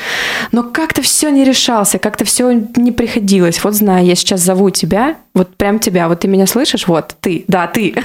но 0.53 0.63
как-то 0.63 1.03
все 1.03 1.31
не 1.31 1.45
решался, 1.45 1.99
как-то 1.99 2.25
все 2.25 2.53
не 2.77 2.93
приходилось. 2.93 3.63
Вот 3.63 3.75
знаю, 3.75 4.05
я 4.05 4.15
сейчас 4.15 4.41
зову 4.41 4.71
тебя, 4.71 5.17
вот 5.35 5.55
прям 5.57 5.79
тебя, 5.79 6.09
вот 6.09 6.21
ты 6.21 6.29
меня 6.29 6.47
слышишь, 6.47 6.87
вот 6.89 7.15
ты, 7.21 7.45
да, 7.49 7.67
ты. 7.67 7.95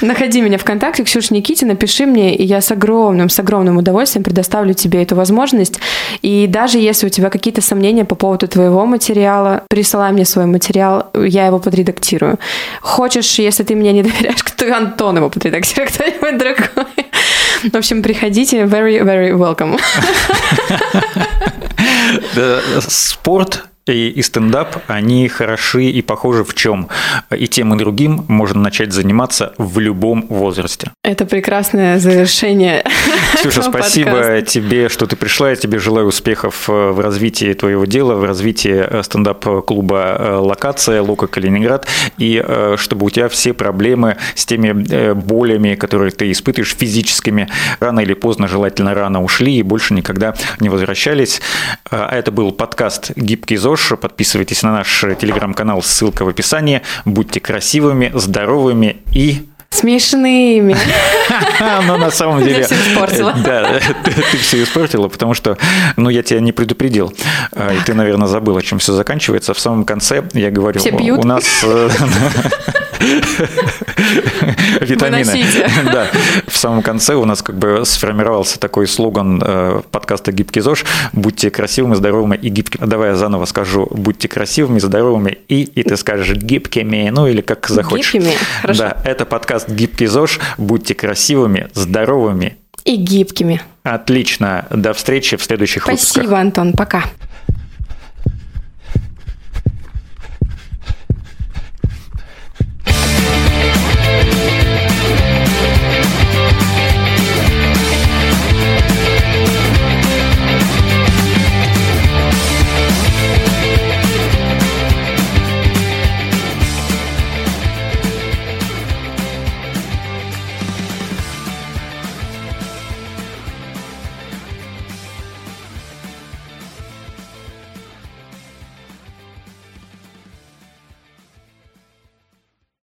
Находи 0.00 0.40
меня 0.40 0.58
ВКонтакте, 0.58 1.04
Ксюша 1.04 1.34
Никитина, 1.34 1.74
пиши 1.74 2.06
мне, 2.06 2.34
и 2.34 2.44
я 2.44 2.60
с 2.60 2.70
огромным, 2.70 3.28
с 3.28 3.38
огромным 3.38 3.76
удовольствием 3.76 4.24
предоставлю 4.24 4.74
тебе 4.74 5.02
эту 5.02 5.16
возможность. 5.16 5.80
И 6.22 6.46
даже 6.46 6.78
если 6.78 7.06
у 7.06 7.10
тебя 7.10 7.30
какие-то 7.30 7.60
сомнения 7.60 8.04
по 8.04 8.14
поводу 8.14 8.48
твоего 8.48 8.86
материала, 8.86 9.64
присылай 9.68 10.12
мне 10.12 10.24
свой 10.24 10.46
материал, 10.46 11.10
я 11.14 11.46
его 11.46 11.58
подредактирую. 11.58 12.38
Хочешь, 12.80 13.38
если 13.38 13.64
ты 13.64 13.74
мне 13.74 13.92
не 13.92 14.02
доверяешь, 14.02 14.42
то 14.56 14.76
Антон 14.76 15.16
его 15.16 15.30
подредактирует, 15.30 15.92
кто-нибудь 15.94 16.38
другой. 16.38 17.06
В 17.72 17.76
общем, 17.76 18.02
приходите, 18.02 18.62
very, 18.62 19.02
very 19.02 19.32
welcome. 19.32 19.78
Спорт 22.88 23.64
и, 23.92 24.08
и 24.08 24.22
стендап, 24.22 24.76
они 24.86 25.28
хороши 25.28 25.84
и 25.84 26.02
похожи 26.02 26.44
в 26.44 26.54
чем? 26.54 26.88
И 27.30 27.46
тем, 27.46 27.74
и 27.74 27.78
другим 27.78 28.24
можно 28.28 28.60
начать 28.60 28.92
заниматься 28.92 29.52
в 29.58 29.78
любом 29.78 30.26
возрасте. 30.28 30.90
Это 31.04 31.24
прекрасное 31.24 31.98
завершение. 31.98 32.84
Ксюша, 33.34 33.62
спасибо 33.62 34.10
подкаста. 34.10 34.42
тебе, 34.42 34.88
что 34.88 35.06
ты 35.06 35.16
пришла. 35.16 35.50
Я 35.50 35.56
тебе 35.56 35.78
желаю 35.78 36.06
успехов 36.06 36.68
э, 36.68 36.72
в 36.72 37.00
развитии 37.00 37.52
твоего 37.52 37.84
дела, 37.84 38.14
в 38.14 38.24
развитии 38.24 38.84
э, 38.88 39.02
стендап-клуба 39.02 40.16
э, 40.18 40.34
«Локация», 40.36 41.02
«Лука 41.02 41.26
Калининград», 41.26 41.86
и 42.18 42.44
чтобы 42.76 43.06
у 43.06 43.10
тебя 43.10 43.28
все 43.28 43.52
проблемы 43.52 44.16
с 44.34 44.44
теми 44.46 45.12
болями, 45.12 45.74
которые 45.74 46.10
ты 46.10 46.30
испытываешь, 46.30 46.74
физическими, 46.74 47.48
рано 47.80 48.00
или 48.00 48.14
поздно, 48.14 48.48
желательно 48.48 48.94
рано 48.94 49.22
ушли 49.22 49.56
и 49.56 49.62
больше 49.62 49.94
никогда 49.94 50.34
не 50.60 50.68
возвращались. 50.68 51.40
А 51.90 52.14
это 52.14 52.32
был 52.32 52.52
подкаст 52.52 53.12
«Гибкий 53.16 53.56
ЗОЖ». 53.56 53.77
Леша. 53.78 53.96
Подписывайтесь 53.96 54.62
на 54.62 54.72
наш 54.72 55.04
телеграм-канал, 55.20 55.82
ссылка 55.82 56.24
в 56.24 56.28
описании. 56.28 56.82
Будьте 57.04 57.40
красивыми, 57.40 58.10
здоровыми 58.14 58.96
и 59.12 59.48
Смешными. 59.70 60.74
Но 61.86 61.98
на 61.98 62.10
самом 62.10 62.42
деле... 62.42 62.60
Я 62.60 62.64
все 62.64 62.74
испортила. 62.74 63.34
Да, 63.44 63.78
ты 64.02 64.38
все 64.38 64.62
испортила, 64.62 65.08
потому 65.08 65.34
что, 65.34 65.58
ну, 65.96 66.08
я 66.08 66.22
тебя 66.22 66.40
не 66.40 66.52
предупредил. 66.52 67.12
А, 67.52 67.74
и 67.74 67.78
ты, 67.84 67.92
наверное, 67.92 68.28
забыла, 68.28 68.62
чем 68.62 68.78
все 68.78 68.94
заканчивается. 68.94 69.52
В 69.52 69.58
самом 69.60 69.84
конце 69.84 70.24
я 70.32 70.50
говорю, 70.50 70.80
у 71.18 71.24
нас... 71.24 71.44
Витамины. 74.80 75.44
Да. 75.92 76.08
В 76.46 76.56
самом 76.56 76.82
конце 76.82 77.14
у 77.14 77.24
нас 77.24 77.42
как 77.42 77.56
бы 77.56 77.82
сформировался 77.84 78.58
такой 78.58 78.86
слоган 78.86 79.42
э, 79.44 79.82
подкаста 79.90 80.32
«Гибкий 80.32 80.60
ЗОЖ» 80.60 80.84
«Будьте 81.12 81.50
красивыми, 81.50 81.94
здоровыми 81.94 82.36
и 82.36 82.48
гибкими». 82.48 82.86
Давай 82.86 83.10
я 83.10 83.16
заново 83.16 83.44
скажу 83.44 83.86
«Будьте 83.90 84.28
красивыми, 84.28 84.78
здоровыми 84.78 85.38
и...» 85.48 85.62
И 85.62 85.82
ты 85.82 85.96
скажешь 85.96 86.36
«гибкими», 86.36 87.10
ну 87.10 87.26
или 87.26 87.40
как 87.40 87.68
захочешь. 87.68 88.14
Гибкими, 88.14 88.34
хорошо. 88.62 88.80
Да, 88.80 88.96
это 89.04 89.24
подкаст 89.24 89.68
«Гибкий 89.68 90.06
ЗОЖ». 90.06 90.40
Будьте 90.58 90.94
красивыми, 90.94 91.68
здоровыми 91.74 92.56
и 92.84 92.96
гибкими. 92.96 93.60
Отлично. 93.82 94.66
До 94.70 94.92
встречи 94.92 95.36
в 95.36 95.42
следующих 95.42 95.82
Спасибо, 95.82 95.98
выпусках. 95.98 96.22
Спасибо, 96.22 96.40
Антон. 96.40 96.72
Пока. 96.72 97.04